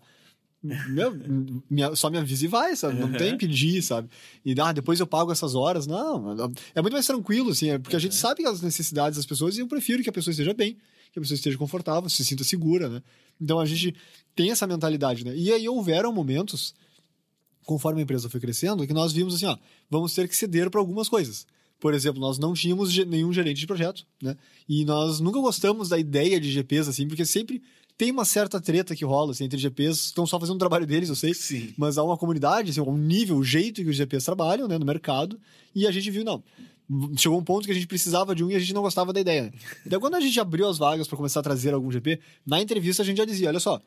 [0.63, 1.13] Meu,
[1.69, 2.99] minha- só me avisa e vai, sabe?
[2.99, 4.09] Não tem pedir, sabe?
[4.45, 5.85] E ah, depois eu pago essas horas.
[5.85, 9.57] Não, é muito mais tranquilo, assim, é porque a gente sabe as necessidades das pessoas
[9.57, 10.77] e eu prefiro que a pessoa esteja bem,
[11.11, 13.03] que a pessoa esteja confortável, se sinta segura, né?
[13.39, 13.93] Então a gente
[14.35, 15.35] tem essa mentalidade, né?
[15.35, 16.73] E aí houveram momentos,
[17.65, 19.57] conforme a empresa foi crescendo, que nós vimos assim, ó,
[19.89, 21.45] vamos ter que ceder para algumas coisas.
[21.83, 24.37] Por exemplo, nós não tínhamos nenhum gerente de projeto, né?
[24.69, 27.61] E nós nunca gostamos da ideia de GPs, assim, porque sempre
[27.97, 31.09] tem uma certa treta que rola, assim, entre GPs estão só fazendo o trabalho deles,
[31.09, 31.33] eu sei.
[31.33, 31.73] Sim.
[31.77, 34.85] Mas há uma comunidade, assim, um nível, o jeito que os GPs trabalham, né, no
[34.85, 35.37] mercado.
[35.75, 36.41] E a gente viu, não.
[37.17, 39.19] Chegou um ponto que a gente precisava de um e a gente não gostava da
[39.19, 39.41] ideia.
[39.41, 39.51] Né?
[39.85, 43.03] Então, quando a gente abriu as vagas para começar a trazer algum GP, na entrevista
[43.03, 43.81] a gente já dizia: olha só,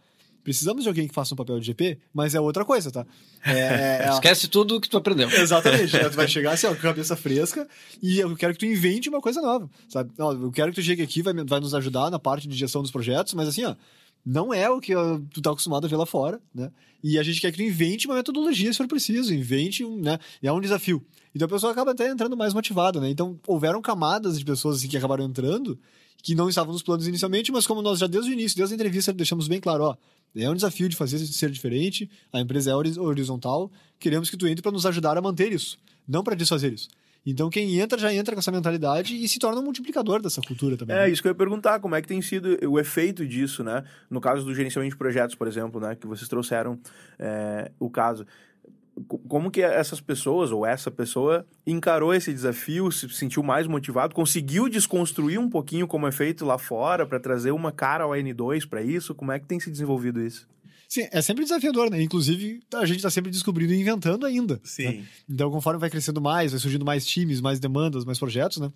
[0.46, 3.04] precisamos de alguém que faça um papel de GP, mas é outra coisa, tá?
[3.44, 5.28] É, é- é- Esquece tudo que tu aprendeu.
[5.28, 5.92] Exatamente.
[5.92, 6.08] né?
[6.08, 7.66] Tu vai chegar assim, ó, com a cabeça fresca
[8.00, 10.12] e eu quero que tu invente uma coisa nova, sabe?
[10.20, 12.80] Ó, eu quero que tu chegue aqui, vai, vai nos ajudar na parte de gestão
[12.80, 13.74] dos projetos, mas assim, ó,
[14.24, 16.70] não é o que ó, tu tá acostumado a ver lá fora, né?
[17.02, 20.16] E a gente quer que tu invente uma metodologia se for preciso, invente um, né?
[20.40, 21.04] E é um desafio.
[21.34, 23.10] Então a pessoa acaba até entrando mais motivada, né?
[23.10, 25.76] Então houveram camadas de pessoas assim, que acabaram entrando
[26.22, 28.76] que não estavam nos planos inicialmente, mas como nós já desde o início, desde a
[28.76, 29.96] entrevista, deixamos bem claro, ó,
[30.34, 34.46] é um desafio de fazer ser diferente, a empresa é hori- horizontal, queremos que tu
[34.46, 36.88] entre para nos ajudar a manter isso, não para desfazer isso.
[37.28, 40.76] Então quem entra já entra com essa mentalidade e se torna um multiplicador dessa cultura
[40.76, 40.94] também.
[40.94, 41.10] É, né?
[41.10, 43.82] isso que eu ia perguntar, como é que tem sido o efeito disso, né?
[44.08, 45.96] No caso do gerenciamento de projetos, por exemplo, né?
[45.96, 46.78] Que vocês trouxeram
[47.18, 48.24] é, o caso.
[49.08, 54.14] Co- Como que essas pessoas, ou essa pessoa, encarou esse desafio, se sentiu mais motivado,
[54.14, 58.66] conseguiu desconstruir um pouquinho como é feito lá fora, para trazer uma cara ao N2
[58.68, 59.14] para isso?
[59.14, 60.48] Como é que tem se desenvolvido isso?
[60.88, 62.00] Sim, é sempre desafiador, né?
[62.00, 64.54] Inclusive, a gente está sempre descobrindo e inventando ainda.
[64.54, 65.04] né?
[65.28, 68.70] Então, conforme vai crescendo mais, vai surgindo mais times, mais demandas, mais projetos, né?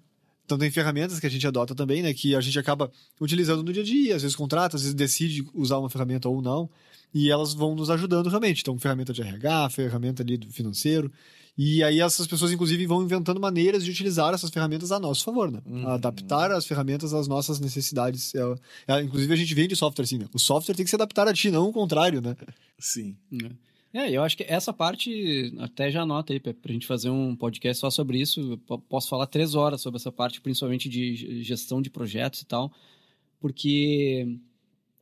[0.45, 2.13] Então, tem ferramentas que a gente adota também, né?
[2.13, 2.91] Que a gente acaba
[3.21, 6.43] utilizando no dia a dia, às vezes contrata, às vezes decide usar uma ferramenta ou
[6.43, 6.69] não.
[7.13, 8.61] E elas vão nos ajudando realmente.
[8.63, 11.11] Então, ferramenta de RH, ferramenta ali do financeiro.
[11.59, 15.51] E aí, essas pessoas, inclusive, vão inventando maneiras de utilizar essas ferramentas a nosso favor,
[15.51, 15.61] né?
[15.87, 18.33] Adaptar as ferramentas às nossas necessidades.
[18.35, 18.41] É,
[18.89, 20.27] é, inclusive, a gente vende software assim, né?
[20.33, 22.35] O software tem que se adaptar a ti, não o contrário, né?
[22.79, 23.17] Sim.
[23.93, 27.35] É, eu acho que essa parte, até já anota aí, pra, pra gente fazer um
[27.35, 28.59] podcast só sobre isso.
[28.71, 32.47] Eu posso falar três horas sobre essa parte, principalmente de ge- gestão de projetos e
[32.47, 32.73] tal,
[33.41, 34.39] porque,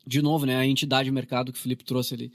[0.09, 2.33] de novo, né, a entidade de mercado que o Felipe trouxe ali.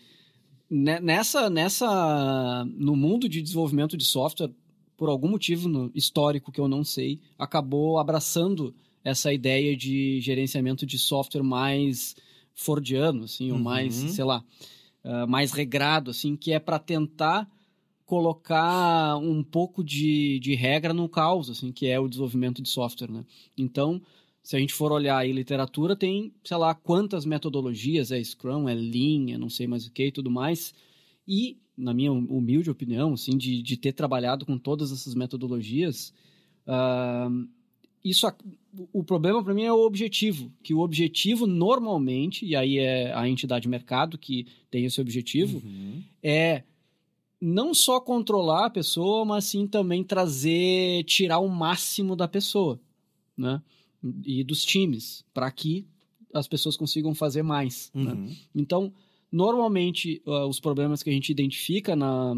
[0.70, 4.52] Ne- Nessa, nessa, no mundo de desenvolvimento de software,
[4.96, 10.98] por algum motivo histórico que eu não sei, acabou abraçando essa ideia de gerenciamento de
[10.98, 12.16] software mais
[12.54, 14.10] fordiano, assim, ou mais, Uhum.
[14.10, 14.44] sei lá,
[15.04, 17.50] ah, mais regrado, assim, que é para tentar
[18.06, 23.10] colocar um pouco de, de regra no caos, assim, que é o desenvolvimento de software,
[23.12, 23.26] né?
[23.58, 24.02] Então,
[24.44, 28.74] se a gente for olhar aí literatura, tem, sei lá, quantas metodologias, é Scrum, é
[28.74, 30.74] Lean, é não sei mais o que e tudo mais,
[31.26, 36.14] e, na minha humilde opinião, assim, de, de ter trabalhado com todas essas metodologias,
[36.68, 37.30] ah,
[38.04, 38.28] isso,
[38.92, 43.30] o problema para mim é o objetivo, que o objetivo normalmente, e aí é a
[43.30, 45.62] entidade mercado que tem esse objetivo,
[46.22, 46.64] é
[47.40, 52.78] não só controlar a pessoa, mas sim também trazer, tirar o máximo da pessoa,
[53.38, 53.62] né?
[54.26, 55.88] E dos times, para que
[56.34, 57.92] as pessoas consigam fazer mais.
[57.94, 58.12] né?
[58.12, 58.36] Uhum.
[58.56, 58.94] Então,
[59.32, 62.36] normalmente, ah, os problemas que a gente identifica na,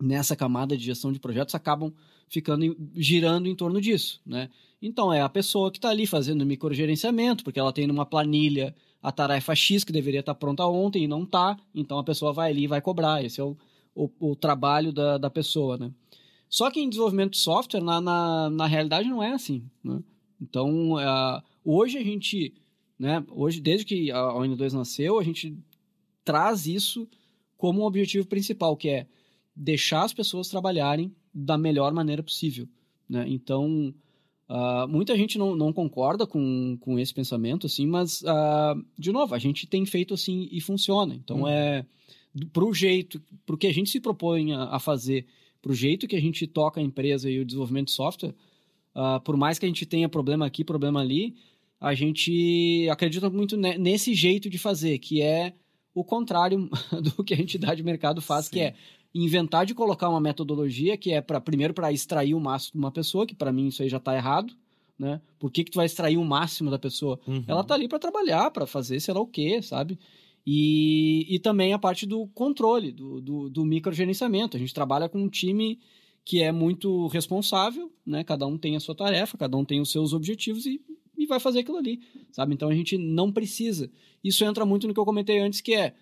[0.00, 1.92] nessa camada de gestão de projetos acabam
[2.28, 4.48] ficando girando em torno disso, né?
[4.80, 9.10] Então, é a pessoa que está ali fazendo microgerenciamento, porque ela tem numa planilha a
[9.12, 12.64] tarefa X que deveria estar pronta ontem e não está, então a pessoa vai ali
[12.64, 13.22] e vai cobrar.
[13.24, 13.56] Esse é o,
[13.94, 15.90] o, o trabalho da, da pessoa, né?
[16.48, 20.02] Só que em desenvolvimento de software, na, na, na realidade, não é assim, né?
[20.40, 22.54] Então, ah, hoje a gente,
[22.98, 23.24] né?
[23.30, 25.56] Hoje, desde que a ON2 nasceu, a gente
[26.24, 27.08] traz isso
[27.56, 29.06] como um objetivo principal, que é
[29.54, 32.66] deixar as pessoas trabalharem da melhor maneira possível.
[33.08, 33.26] Né?
[33.28, 33.92] Então,
[34.48, 39.34] ah, muita gente não, não concorda com, com esse pensamento, assim, mas, ah, de novo,
[39.34, 41.14] a gente tem feito assim e funciona.
[41.14, 41.48] Então, Uhum.
[41.48, 41.86] é
[42.52, 45.26] para o jeito, para o que a gente se propõe a, a fazer,
[45.60, 48.34] para o jeito que a gente toca a empresa e o desenvolvimento de software,
[48.94, 51.34] ah, por mais que a gente tenha problema aqui, problema ali,
[51.80, 55.54] a gente acredita muito ne- nesse jeito de fazer, que é
[55.94, 56.68] o contrário
[57.16, 58.52] do que a entidade de mercado faz, Sim.
[58.52, 58.74] que é
[59.14, 62.92] inventar de colocar uma metodologia que é para primeiro para extrair o máximo de uma
[62.92, 64.54] pessoa, que para mim isso aí já está errado,
[64.98, 65.20] né?
[65.38, 67.18] Por que, que tu vai extrair o máximo da pessoa?
[67.26, 67.42] Uhum.
[67.48, 69.98] Ela tá ali para trabalhar, para fazer sei lá o quê, sabe?
[70.46, 74.56] E, e também a parte do controle, do, do, do microgerenciamento.
[74.56, 75.78] A gente trabalha com um time
[76.24, 78.22] que é muito responsável, né?
[78.24, 80.80] Cada um tem a sua tarefa, cada um tem os seus objetivos e,
[81.16, 82.00] e vai fazer aquilo ali,
[82.30, 82.54] sabe?
[82.54, 83.90] Então a gente não precisa.
[84.22, 85.94] Isso entra muito no que eu comentei antes, que é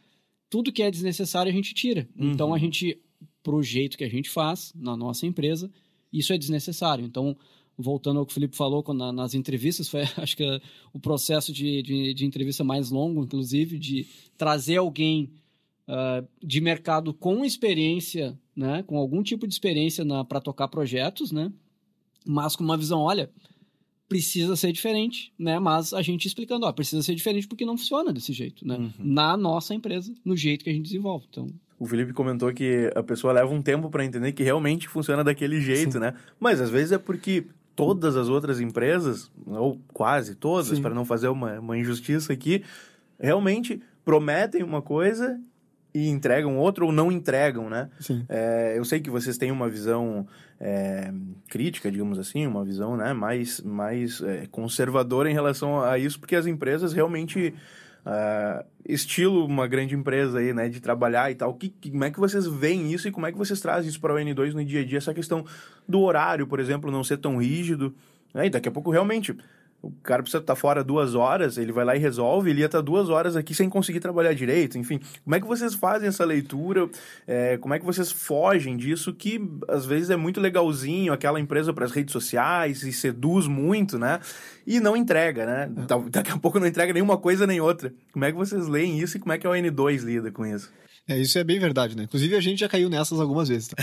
[0.51, 2.09] tudo que é desnecessário a gente tira.
[2.17, 2.33] Uhum.
[2.33, 3.01] Então a gente,
[3.43, 5.71] pro jeito que a gente faz na nossa empresa,
[6.13, 7.05] isso é desnecessário.
[7.05, 7.37] Então,
[7.77, 10.61] voltando ao que o Felipe falou na- nas entrevistas, foi acho que é
[10.93, 14.07] o processo de, de, de entrevista mais longo, inclusive, de
[14.37, 15.31] trazer alguém
[15.89, 21.51] ah, de mercado com experiência, né, com algum tipo de experiência para tocar projetos, né,
[22.27, 23.31] mas com uma visão, olha,
[24.09, 28.13] precisa ser diferente, né, mas a gente explicando, ó, precisa ser diferente porque não funciona
[28.13, 28.91] desse jeito, né, Uhum.
[28.99, 31.27] na nossa empresa, no jeito que a gente desenvolve.
[31.31, 31.47] Então,
[31.81, 35.61] O Felipe comentou que a pessoa leva um tempo para entender que realmente funciona daquele
[35.61, 36.13] jeito, né?
[36.41, 40.83] Mas às vezes é porque todas as outras empresas, ou quase todas, Sim.
[40.83, 42.65] para não fazer uma, uma injustiça aqui,
[43.17, 45.41] realmente prometem uma coisa
[45.95, 47.89] e entregam outra ou não entregam, né?
[47.99, 48.25] Sim.
[48.29, 50.27] É, eu sei que vocês têm uma visão
[50.61, 51.13] é,
[51.49, 56.37] crítica, digamos assim, uma visão né, mais, mais é, conservadora em relação a isso, porque
[56.37, 57.55] as empresas realmente,
[58.05, 62.11] ah, estilo uma grande empresa aí, né, de trabalhar e tal, que, que- como é
[62.11, 64.65] que vocês veem isso e como é que vocês trazem isso para o N2 no
[64.65, 64.99] dia a dia?
[64.99, 65.45] Essa questão
[65.89, 67.95] do horário, por exemplo, não ser tão rígido,
[68.35, 69.35] né, e daqui a pouco realmente...
[69.81, 72.81] O cara precisa estar fora duas horas, ele vai lá e resolve, ele ia estar
[72.81, 74.99] duas horas aqui sem conseguir trabalhar direito, enfim.
[75.23, 76.89] Como é que vocês fazem essa leitura?
[77.29, 81.73] É, como é que vocês fogem disso que às vezes é muito legalzinho, aquela empresa
[81.73, 84.19] para as redes sociais e seduz muito, né?
[84.67, 85.71] E não entrega, né?
[85.87, 87.95] Da- Daqui a pouco não entrega nenhuma coisa nem outra.
[88.13, 90.73] Como é que vocês leem isso e como é que a N2 lida com isso?
[91.09, 92.03] É, isso é bem verdade, né?
[92.03, 93.77] Inclusive a gente já caiu nessas algumas vezes, tá?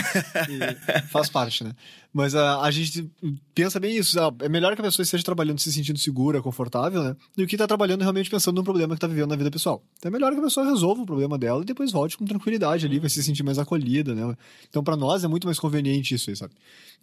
[1.09, 1.71] Faz parte, né?
[2.13, 3.09] Mas a, a gente
[3.53, 4.17] pensa bem isso.
[4.19, 7.15] ah, É melhor que a pessoa esteja trabalhando se sentindo segura, confortável, né?
[7.35, 9.83] Do que tá trabalhando realmente pensando num problema que tá vivendo na vida pessoal.
[9.97, 12.85] Então é melhor que a pessoa resolva o problema dela e depois volte com tranquilidade
[12.85, 14.35] ali, vai se sentir mais acolhida, né?
[14.69, 16.53] Então para nós é muito mais conveniente isso aí, sabe?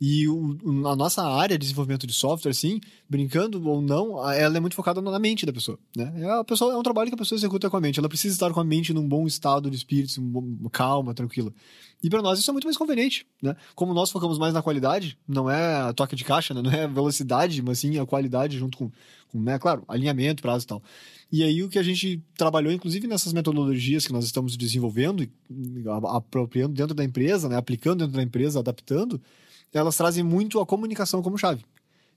[0.01, 0.57] E o-
[0.88, 5.01] a nossa área de desenvolvimento de software, assim, brincando ou não, ela é muito focada
[5.01, 6.12] na mente da pessoa, né?
[6.16, 7.99] É, a pessoa, é um trabalho que a pessoa executa com a mente.
[7.99, 11.53] Ela precisa estar com a mente num bom estado de espírito, bom- calma, tranquila.
[12.03, 13.55] E para nós isso é muito mais conveniente, né?
[13.76, 16.61] Como nós focamos mais na qualidade, não é a toque de caixa, né?
[16.61, 18.90] não é a velocidade, mas sim a qualidade junto com,
[19.30, 19.57] com né?
[19.57, 20.82] claro, alinhamento, prazo e tal.
[21.30, 25.26] E aí o que a gente trabalhou, inclusive nessas metodologias que nós estamos desenvolvendo,
[26.11, 27.57] apropriando dentro da empresa, né?
[27.57, 29.20] aplicando dentro da empresa, adaptando,
[29.73, 31.64] elas trazem muito a comunicação como chave.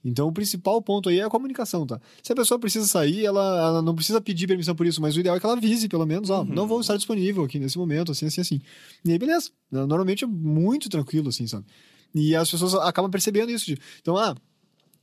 [0.03, 1.99] Então, o principal ponto aí é a comunicação, tá?
[2.21, 5.19] Se a pessoa precisa sair, ela, ela não precisa pedir permissão por isso, mas o
[5.19, 8.11] ideal é que ela avise, pelo menos, ó, não vou estar disponível aqui nesse momento,
[8.11, 8.61] assim, assim, assim.
[9.03, 9.49] E aí, beleza.
[9.71, 11.65] Normalmente é muito tranquilo, assim, sabe?
[12.13, 13.65] E as pessoas acabam percebendo isso.
[13.65, 14.35] de- Então, ah,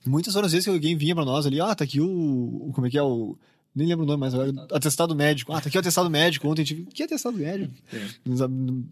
[0.07, 2.07] muitas foram as vezes que alguém vinha pra nós ali, ah, tá aqui o.
[2.69, 3.37] o- como é que é o.
[3.75, 4.53] Nem lembro o nome mais agora.
[4.71, 5.53] Atestado médico.
[5.53, 6.47] Ah, tá aqui o atestado médico.
[6.47, 6.85] Ontem tive.
[6.87, 7.73] Que atestado médico?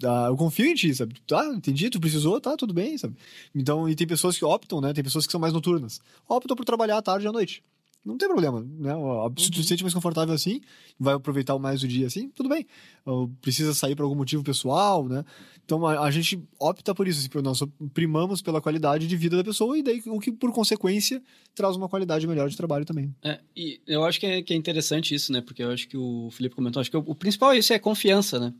[0.04, 1.14] Ah, eu confio em ti, sabe?
[1.26, 3.14] Tá, entendi, tu precisou, tá, tudo bem, sabe?
[3.54, 4.92] Então, e tem pessoas que optam, né?
[4.92, 6.00] Tem pessoas que são mais noturnas.
[6.26, 7.62] Optam por trabalhar à tarde e à noite.
[8.04, 8.92] Não tem problema, né?
[9.36, 10.60] Se tu se sente mais confortável assim,
[10.98, 12.66] vai aproveitar mais o dia assim, tudo bem.
[13.04, 15.22] Ou precisa sair por algum motivo pessoal, né?
[15.64, 19.44] Então a, a gente opta por isso, assim, nós primamos pela qualidade de vida da
[19.44, 21.22] pessoa e daí o que por consequência
[21.54, 23.14] traz uma qualidade melhor de trabalho também.
[23.22, 25.42] É, e eu acho que é, que é interessante isso, né?
[25.42, 27.78] Porque eu acho que o Felipe comentou, acho que o, o principal é isso, é
[27.78, 28.54] confiança, né?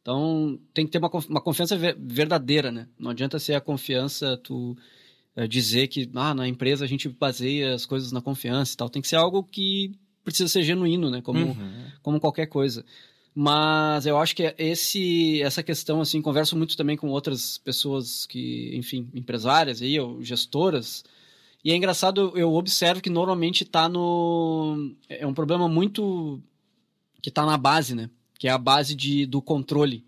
[0.00, 2.88] Então, tem que ter uma, uma confiança ver- verdadeira, né?
[2.98, 4.74] Não adianta ser a confiança, tu
[5.46, 8.88] dizer que ah, na empresa a gente baseia as coisas na confiança e tal.
[8.88, 9.92] Tem que ser algo que
[10.24, 11.20] precisa ser genuíno, né?
[11.22, 11.56] Como,
[12.02, 12.84] como qualquer coisa.
[13.34, 18.74] Mas eu acho que esse, essa questão, assim, converso muito também com outras pessoas que,
[18.74, 21.04] enfim, empresárias aí, ou gestoras,
[21.64, 24.94] e é engraçado, eu observo que normalmente tá no.
[25.08, 26.40] É um problema muito.
[27.20, 28.08] que tá na base, né?
[28.38, 30.04] Que é a base de, do controle.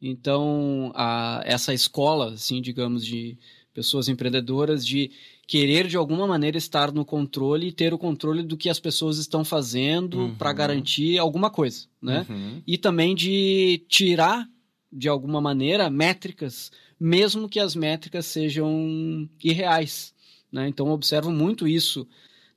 [0.00, 3.36] Então, a, essa escola, assim, digamos, de
[3.72, 5.10] pessoas empreendedoras, de
[5.46, 9.18] querer de alguma maneira estar no controle e ter o controle do que as pessoas
[9.18, 10.34] estão fazendo Uhum.
[10.34, 12.26] para garantir alguma coisa, né?
[12.28, 12.62] Uhum.
[12.66, 14.46] e também de tirar,
[14.92, 20.12] de alguma maneira, métricas, mesmo que as métricas sejam irreais.
[20.52, 20.68] Né?
[20.68, 22.06] Então, eu observo muito isso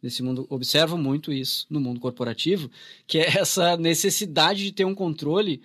[0.02, 2.70] nesse mundo, observo muito isso no mundo corporativo,
[3.08, 5.62] que é essa necessidade de ter um controle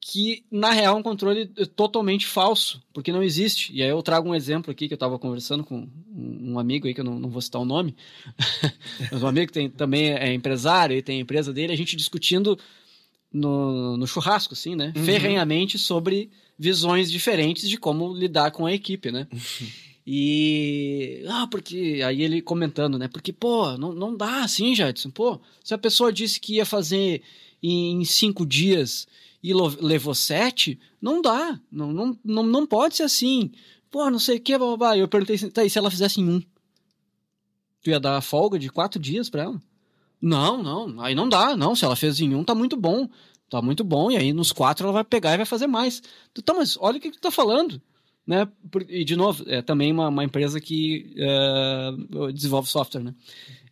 [0.00, 1.46] que, na real, é um controle
[1.76, 3.70] totalmente falso, porque não existe.
[3.74, 6.94] E aí eu trago um exemplo aqui que eu estava conversando com um amigo aí,
[6.94, 7.94] que eu não, não vou citar o nome,
[9.12, 11.96] mas um amigo que tem, também é empresário e tem a empresa dele, a gente
[11.96, 12.58] discutindo
[13.30, 14.92] no, no churrasco, assim, né?
[15.04, 19.28] Ferrenhamente sobre visões diferentes de como lidar com a equipe, né?
[20.12, 21.22] E.
[21.28, 22.00] Ah, porque.
[22.04, 23.06] Aí ele comentando, né?
[23.06, 25.10] Porque, pô, não, não dá assim, Jadson.
[25.10, 27.22] Pô, se a pessoa disse que ia fazer
[27.62, 29.06] em cinco dias
[29.42, 31.58] e levou sete, não dá.
[31.70, 33.50] Não, não, não, não pode ser assim.
[33.90, 34.96] Pô, não sei o que, blá.
[34.96, 36.42] Eu perguntei, assim, tá, e se ela fizesse em um?
[37.82, 39.62] Tu ia dar folga de quatro dias pra ela?
[40.20, 41.56] Não, não, aí não dá.
[41.56, 43.08] Não, se ela fez em um, tá muito bom.
[43.48, 46.00] Tá muito bom, e aí nos quatro ela vai pegar e vai fazer mais.
[46.32, 47.82] Tu, Tá, mas olha o que, tu tá falando.
[48.24, 48.46] Né?
[48.88, 51.90] E, de novo, é também uma, uma empresa que é,
[52.32, 53.12] desenvolve software, né?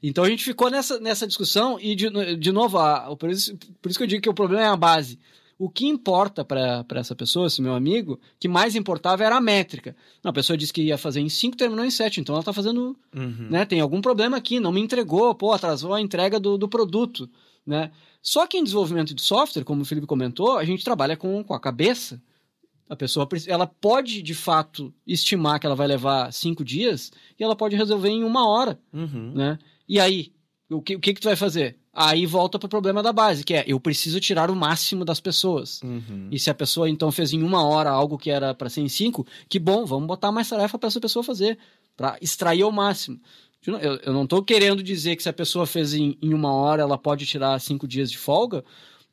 [0.02, 3.88] Então a gente ficou nessa, nessa discussão e, de, de novo, a, por, isso, por
[3.88, 5.16] isso que eu digo que o problema é a base.
[5.58, 9.96] O que importa para essa pessoa, esse meu amigo, que mais importava era a métrica.
[10.22, 12.52] Não, a pessoa disse que ia fazer em 5, terminou em 7, então ela está
[12.52, 13.48] fazendo Uhum.
[13.50, 13.64] né?
[13.64, 17.28] Tem algum problema aqui, não me entregou, pô, atrasou a entrega do, do produto,
[17.66, 17.90] né?
[18.22, 21.54] Só que em desenvolvimento de software, como o Felipe comentou, a gente trabalha com, com
[21.54, 22.22] a cabeça.
[22.88, 27.56] A pessoa, ela pode, de fato, estimar que ela vai levar cinco dias e ela
[27.56, 29.32] pode resolver em uma hora, Uhum.
[29.34, 29.58] né?
[29.88, 30.32] E aí,
[30.70, 31.76] o que, o que que tu vai fazer?
[31.92, 35.18] Aí volta para o problema da base, que é, eu preciso tirar o máximo das
[35.20, 35.82] pessoas.
[35.82, 36.28] Uhum.
[36.30, 38.88] E se a pessoa então fez em uma hora algo que era para ser em
[38.88, 41.58] cinco, que bom, vamos botar mais tarefa para essa pessoa fazer,
[41.96, 43.18] para extrair ao máximo.
[43.66, 46.82] Eu, eu não estou querendo dizer que se a pessoa fez em, em uma hora,
[46.82, 48.64] ela pode tirar cinco dias de folga,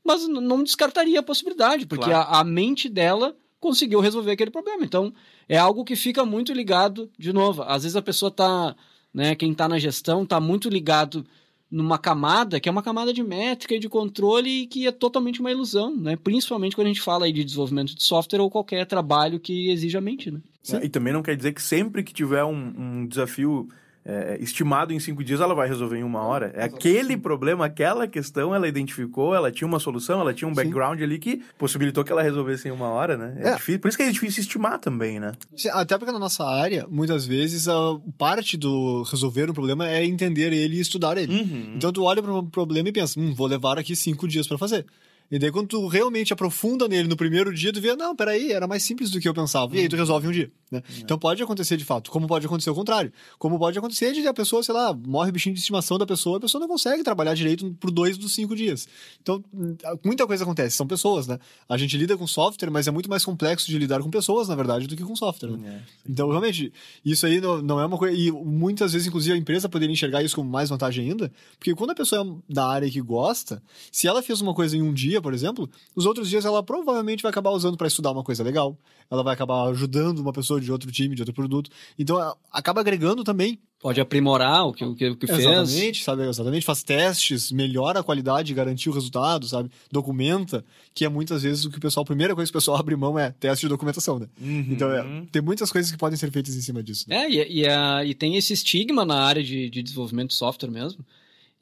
[0.04, 2.30] mas não descartaria a possibilidade, porque Claro.
[2.30, 4.86] a, a mente dela conseguiu resolver aquele problema.
[4.86, 5.12] Então,
[5.50, 8.76] é algo que fica muito ligado, de novo, às vezes a pessoa tá,
[9.12, 11.26] né, quem está na gestão está muito ligado
[11.70, 15.40] numa camada que é uma camada de métrica e de controle e que é totalmente
[15.40, 16.16] uma ilusão, né?
[16.16, 19.98] Principalmente quando a gente fala aí de desenvolvimento de software ou qualquer trabalho que exija
[19.98, 20.42] a mente, né?
[20.84, 23.68] E também não quer dizer que sempre que tiver um, um desafio
[24.06, 26.52] é, estimado em cinco dias, ela vai resolver em uma hora.
[26.56, 31.02] É aquele problema, aquela questão, ela identificou, ela tinha uma solução, ela tinha um background
[31.02, 33.36] ali que possibilitou que ela resolvesse em uma hora, né?
[33.40, 33.56] É, É.
[33.56, 33.80] difícil.
[33.80, 35.32] Por isso que é difícil estimar também, né?
[35.56, 37.74] Sim, Até porque na nossa área, muitas vezes, a
[38.18, 41.34] parte do resolver um problema é entender ele e estudar ele.
[41.34, 41.74] Uhum.
[41.76, 44.58] Então tu olha para um problema e pensa, hum, vou levar aqui cinco dias para
[44.58, 44.86] fazer.
[45.32, 48.68] E daí quando tu realmente aprofunda nele no primeiro dia, tu vê, não, peraí, era
[48.68, 49.76] mais simples do que eu pensava.
[49.76, 50.82] E aí tu resolve em um dia, né?
[51.00, 53.12] Então pode acontecer de fato, como pode acontecer o contrário.
[53.40, 56.38] Como pode acontecer de a pessoa, sei lá, morre o bichinho de estimação da pessoa,
[56.38, 58.88] a pessoa não consegue trabalhar direito por dois dos cinco dias.
[59.22, 61.40] Então, hum, muita coisa acontece, são pessoas, né?
[61.68, 64.56] A gente lida com software, mas é muito mais complexo de lidar com pessoas, na
[64.56, 65.52] verdade, do que com software.
[65.52, 65.84] Né?
[66.08, 66.72] Então, realmente,
[67.04, 68.16] isso aí não, não é uma coisa.
[68.16, 71.92] E muitas vezes, inclusive, a empresa poderia enxergar isso como mais vantagem ainda, porque quando
[71.92, 73.62] a pessoa é da área que gosta,
[73.92, 77.22] se ela fez uma coisa em um dia, por exemplo, os outros dias ela provavelmente
[77.24, 78.78] vai acabar usando para estudar uma coisa legal,
[79.10, 81.70] ela vai acabar ajudando uma pessoa de outro time, de outro produto.
[81.98, 83.60] Então, acaba agregando também.
[83.80, 85.40] Pode aprimorar o que, o que, o que fez.
[85.40, 86.28] Exatamente, sabe?
[86.28, 89.70] Exatamente, faz testes, melhora a qualidade, garantir o resultado, sabe?
[89.92, 92.78] Documenta, que é muitas vezes o que o pessoal, a primeira coisa que o pessoal
[92.80, 94.28] abre mão é teste de documentação, né?
[94.42, 97.06] Então, é, tem muitas coisas que podem ser feitas em cima disso.
[97.08, 97.16] Né?
[97.26, 100.72] É, e, e, a- e tem esse estigma na área de, de desenvolvimento de software
[100.72, 101.06] mesmo.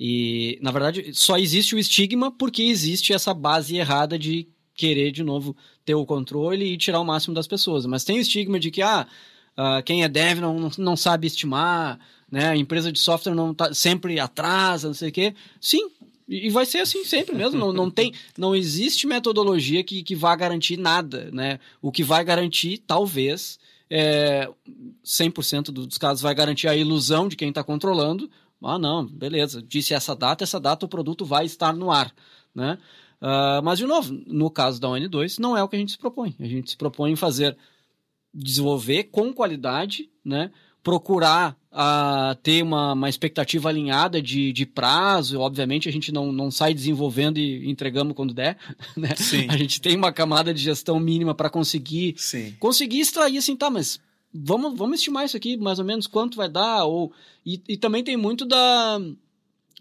[0.06, 5.24] E, na verdade, só existe o estigma porque existe essa base errada de querer, de
[5.24, 7.86] novo, ter o controle e tirar o máximo das pessoas.
[7.86, 9.08] Mas tem o estigma de que, ah,
[9.56, 12.50] ah, quem é dev não, não, sabe estimar, né?
[12.50, 15.34] A empresa de software não tá, sempre atrasa, não sei o quê.
[15.62, 15.90] Sim,
[16.28, 17.58] e e vai ser assim sempre mesmo.
[17.58, 21.62] Não, não, tem, não existe metodologia que, que vá garantir nada, né?
[21.82, 23.58] O que vai garantir, talvez,
[23.90, 24.50] é,
[25.06, 28.30] 100% dos casos vai garantir a ilusão de quem está controlando.
[28.64, 29.62] Ah, não, beleza.
[29.62, 32.14] Disse essa data, essa data o produto vai estar no ar,
[32.56, 32.78] né?
[33.26, 35.98] Ah, mas, de novo, no caso da ON2, não é o que a gente se
[35.98, 36.36] propõe.
[36.38, 37.58] A gente se propõe em fazer,
[38.34, 40.52] desenvolver com qualidade, né?
[40.84, 45.40] Procurar ah, ter uma, uma expectativa alinhada de, de prazo.
[45.40, 48.58] Obviamente, a gente não, não sai desenvolvendo e entregamos quando der,
[48.98, 49.16] né?
[49.16, 49.48] Sim.
[49.50, 52.54] A gente tem uma camada de gestão mínima para conseguir Sim.
[52.60, 54.02] conseguir extrair assim, tá, mas
[54.34, 57.12] vamos, vamos estimar isso aqui, mais ou menos quanto vai dar, ou
[57.46, 59.00] e, e também tem muito da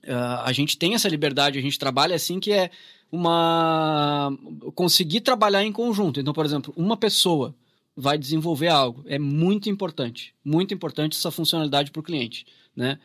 [0.06, 2.70] ah, a gente tem essa liberdade, a gente trabalha assim que é
[3.10, 4.36] uma
[4.74, 6.20] conseguir trabalhar em conjunto.
[6.20, 7.54] Então, por exemplo, uma pessoa
[7.94, 12.98] vai desenvolver algo, é muito importante, muito importante essa funcionalidade para o cliente, né?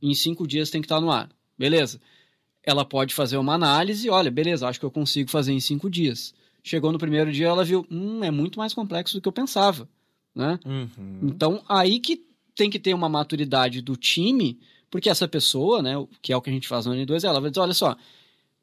[0.00, 2.00] Em cinco dias tem que estar no ar, beleza?
[2.62, 6.34] Ela pode fazer uma análise, olha, beleza, acho que eu consigo fazer em cinco dias.
[6.62, 9.88] Chegou no primeiro dia, ela viu, hum, é muito mais complexo do que eu pensava,
[10.36, 10.60] né?
[10.66, 11.20] Uhum.
[11.22, 12.22] Então, aí que
[12.54, 14.58] tem que ter uma maturidade do time,
[14.90, 17.50] porque essa pessoa, né, que é o que a gente faz no N2, ela vai
[17.50, 17.96] dizer, olha só,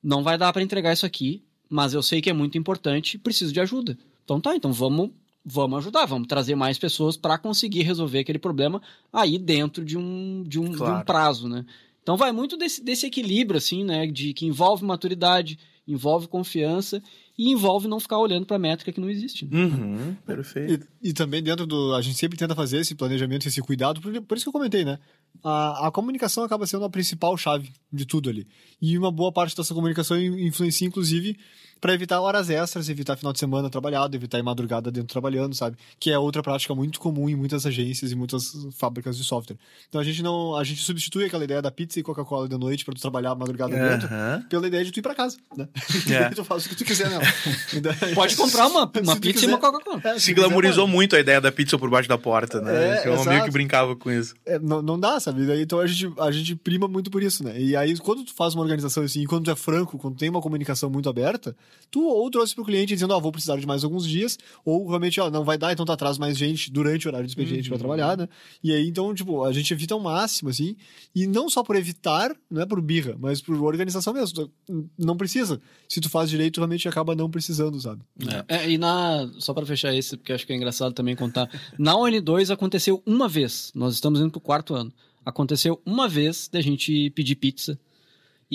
[0.02, 3.52] não vai dar para entregar isso aqui, mas eu sei que é muito importante, preciso
[3.52, 3.98] de ajuda.
[4.24, 5.10] Então tá, então vamos
[5.46, 10.42] vamos ajudar, vamos trazer mais pessoas para conseguir resolver aquele problema aí dentro de um,
[10.48, 11.06] de um, de um Claro.
[11.06, 11.66] prazo, né?
[12.02, 14.08] Então vai muito desse, desse equilíbrio, assim, né?
[14.08, 17.04] De que envolve maturidade, envolve confiança
[17.38, 19.46] e envolve não ficar olhando para métrica que não existe.
[19.46, 19.58] Né?
[19.58, 20.88] Uhum, perfeito.
[21.02, 21.94] E, e, também dentro do.
[21.96, 24.86] A gente sempre tenta fazer esse planejamento, esse cuidado, por, por isso que eu comentei,
[24.86, 25.00] né?
[25.44, 28.48] A, a, comunicação acaba sendo a principal chave de tudo ali.
[28.82, 31.38] E uma boa parte dessa comunicação influencia, inclusive,
[31.84, 35.76] para evitar horas extras, evitar final de semana trabalhado, evitar ir madrugada dentro trabalhando, sabe?
[36.00, 39.58] Que é outra prática muito comum em muitas agências e muitas fábricas de software.
[39.90, 40.56] Então a gente não.
[40.56, 43.76] A gente substitui aquela ideia da pizza e Coca-Cola de noite para tu trabalhar madrugada
[43.76, 43.90] uhum.
[43.90, 44.08] dentro
[44.48, 45.68] pela ideia de tu ir para casa, né?
[46.08, 46.28] Yeah.
[46.28, 46.30] É.
[46.30, 47.20] tu faz o que tu quiser, não.
[48.16, 50.02] Pode comprar uma, uma pizza quiser, e uma Coca-Cola.
[50.06, 52.98] É, se, se glamorizou muito a ideia da pizza por baixo da porta, né?
[52.98, 54.36] É, Tinha um amigo que brincava com isso.
[54.46, 55.62] É, não, não dá, sabe?
[55.62, 57.60] Então a gente, a gente prima muito por isso, né?
[57.60, 60.30] E aí, quando tu faz uma organização assim, e quando tu é franco, quando tem
[60.30, 61.54] uma comunicação muito aberta,
[61.90, 64.88] tu ou trouxe pro cliente dizendo, ó, oh, vou precisar de mais alguns dias, ou
[64.88, 67.70] realmente, ó, não vai dar, então tá atrás mais gente durante o horário de expediente
[67.70, 67.78] uhum.
[67.78, 68.28] pra trabalhar, né?
[68.64, 70.76] E aí, então, tipo, a gente evita ao máximo, assim,
[71.14, 74.52] e não só por evitar, não é por birra, mas por organização mesmo.
[74.98, 75.62] Não precisa.
[75.88, 78.02] Se tu faz direito, realmente acaba não precisando, sabe?
[78.50, 78.58] É.
[78.58, 79.30] é e na.
[79.40, 81.50] Só para fechar esse, porque acho que é engraçado também contar.
[81.78, 83.72] Na ON2 aconteceu uma vez.
[83.76, 84.92] Nós estamos indo pro quarto ano.
[85.26, 87.80] Aconteceu uma vez da gente pedir pizza.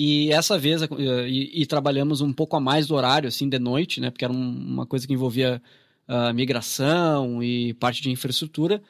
[0.01, 0.81] E essa vez,
[1.27, 4.09] e, e, trabalhamos um pouco a mais do horário, assim, de noite, né?
[4.09, 5.61] Porque era um, uma coisa que envolvia
[6.07, 8.81] uh, migração e parte de infraestrutura.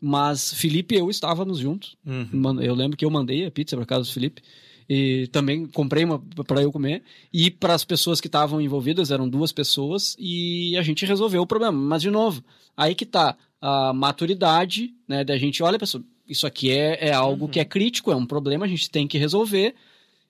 [0.00, 1.94] Mas Felipe e eu estávamos juntos.
[2.06, 2.62] Uhum.
[2.62, 4.40] Eu lembro que eu mandei a pizza para casa do Felipe
[4.88, 9.28] e também comprei uma para eu comer e para as pessoas que estavam envolvidas eram
[9.28, 12.44] duas pessoas e a gente resolveu o problema mas de novo
[12.76, 17.46] aí que tá a maturidade né da gente olha pessoal isso aqui é, é algo
[17.46, 17.50] uhum.
[17.50, 19.74] que é crítico é um problema a gente tem que resolver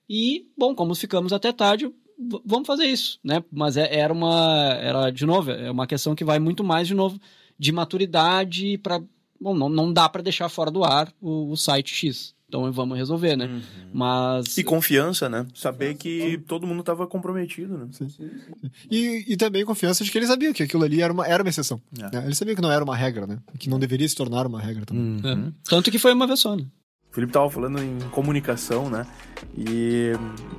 [0.08, 1.90] e bom como ficamos até tarde
[2.44, 6.24] vamos fazer isso né mas é, era uma era de novo é uma questão que
[6.24, 7.20] vai muito mais de novo
[7.58, 9.02] de maturidade para
[9.40, 12.96] bom não, não dá para deixar fora do ar o, o site X então vamos
[12.96, 13.46] resolver, né?
[13.46, 13.60] Uhum.
[13.92, 14.56] Mas.
[14.56, 15.46] E confiança, né?
[15.52, 17.88] Saber que todo mundo estava comprometido, né?
[17.90, 18.08] Sim.
[18.88, 21.48] E, e também confiança de que eles sabiam que aquilo ali era uma, era uma
[21.48, 21.80] exceção.
[21.98, 22.02] É.
[22.02, 22.24] Né?
[22.24, 23.38] Eles sabiam que não era uma regra, né?
[23.58, 25.20] Que não deveria se tornar uma regra também.
[25.24, 25.48] Uhum.
[25.48, 25.52] É.
[25.64, 26.64] Tanto que foi uma vez só, né?
[27.16, 29.06] Felipe tava falando em comunicação, né?
[29.56, 30.12] E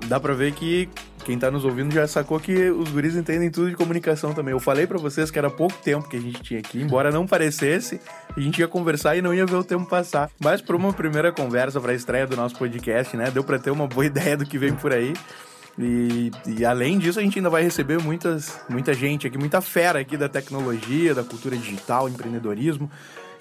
[0.08, 0.90] dá pra ver que
[1.24, 4.54] quem tá nos ouvindo já sacou que os guris entendem tudo de comunicação também.
[4.54, 7.28] Eu falei para vocês que era pouco tempo que a gente tinha aqui, embora não
[7.28, 8.02] parecesse,
[8.36, 10.32] a gente ia conversar e não ia ver o tempo passar.
[10.40, 13.70] Mas por uma primeira conversa para a estreia do nosso podcast, né, deu para ter
[13.70, 15.14] uma boa ideia do que vem por aí.
[15.78, 20.00] E, e, além disso, a gente ainda vai receber muitas, muita gente aqui, muita fera
[20.00, 22.90] aqui da tecnologia, da cultura digital, empreendedorismo,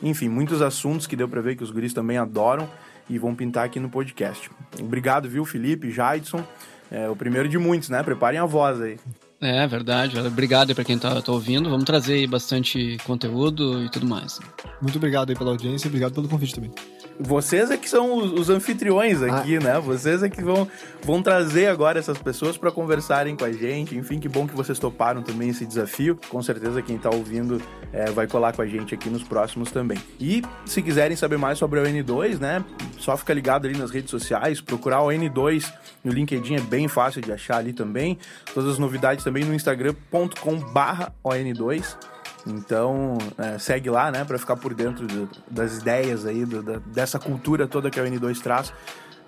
[0.03, 2.69] enfim, muitos assuntos que deu para ver que os guris também adoram
[3.09, 4.51] e vão pintar aqui no podcast.
[4.81, 6.45] Obrigado, viu, Felipe, Jaidson.
[6.91, 8.03] É o primeiro de muitos, né?
[8.03, 8.99] Preparem a voz aí.
[9.41, 10.19] É, verdade.
[10.19, 11.69] Obrigado aí pra quem tá, tá ouvindo.
[11.69, 14.39] Vamos trazer aí bastante conteúdo e tudo mais.
[14.81, 16.73] Muito obrigado aí pela audiência e obrigado pelo convite também.
[17.19, 19.61] Vocês é que são os, os anfitriões aqui, ah.
[19.61, 19.81] né?
[19.81, 20.69] Vocês é que vão,
[21.03, 23.97] vão trazer agora essas pessoas para conversarem com a gente.
[23.97, 26.19] Enfim, que bom que vocês toparam também esse desafio.
[26.29, 27.61] Com certeza quem tá ouvindo
[27.93, 29.99] é, vai colar com a gente aqui nos próximos também.
[30.21, 32.64] E se quiserem saber mais sobre a ON2, né?
[32.99, 35.73] Só fica ligado ali nas redes sociais, procurar o ON2
[36.05, 38.19] no LinkedIn é bem fácil de achar ali também.
[38.55, 42.16] Todas as novidades também no instagram.com/on2.
[42.47, 46.79] Então, é, segue lá, né, para ficar por dentro de, das ideias aí, do, da,
[46.87, 48.73] dessa cultura toda que a N2 traz,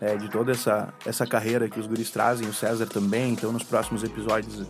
[0.01, 3.33] é, de toda essa, essa carreira que os guris trazem, o César também.
[3.33, 4.67] Então, nos próximos episódios,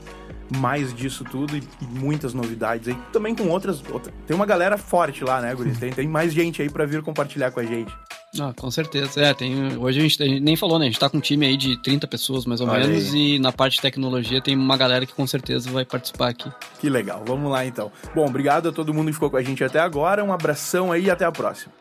[0.57, 2.97] mais disso tudo e, e muitas novidades aí.
[3.13, 5.79] Também com outras, outra, Tem uma galera forte lá, né, guris?
[5.79, 7.93] Tem, tem mais gente aí para vir compartilhar com a gente.
[8.39, 9.21] Ah, com certeza.
[9.21, 10.85] É, tem, hoje a gente, a gente, nem falou, né?
[10.85, 13.37] A gente tá com um time aí de 30 pessoas, mais ou Olha menos, aí.
[13.37, 16.51] e na parte de tecnologia tem uma galera que com certeza vai participar aqui.
[16.79, 17.91] Que legal, vamos lá então.
[18.15, 21.05] Bom, obrigado a todo mundo que ficou com a gente até agora, um abração aí
[21.05, 21.73] e até a próxima.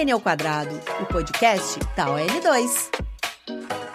[0.00, 3.89] N ao Quadrado, o podcast da ON2.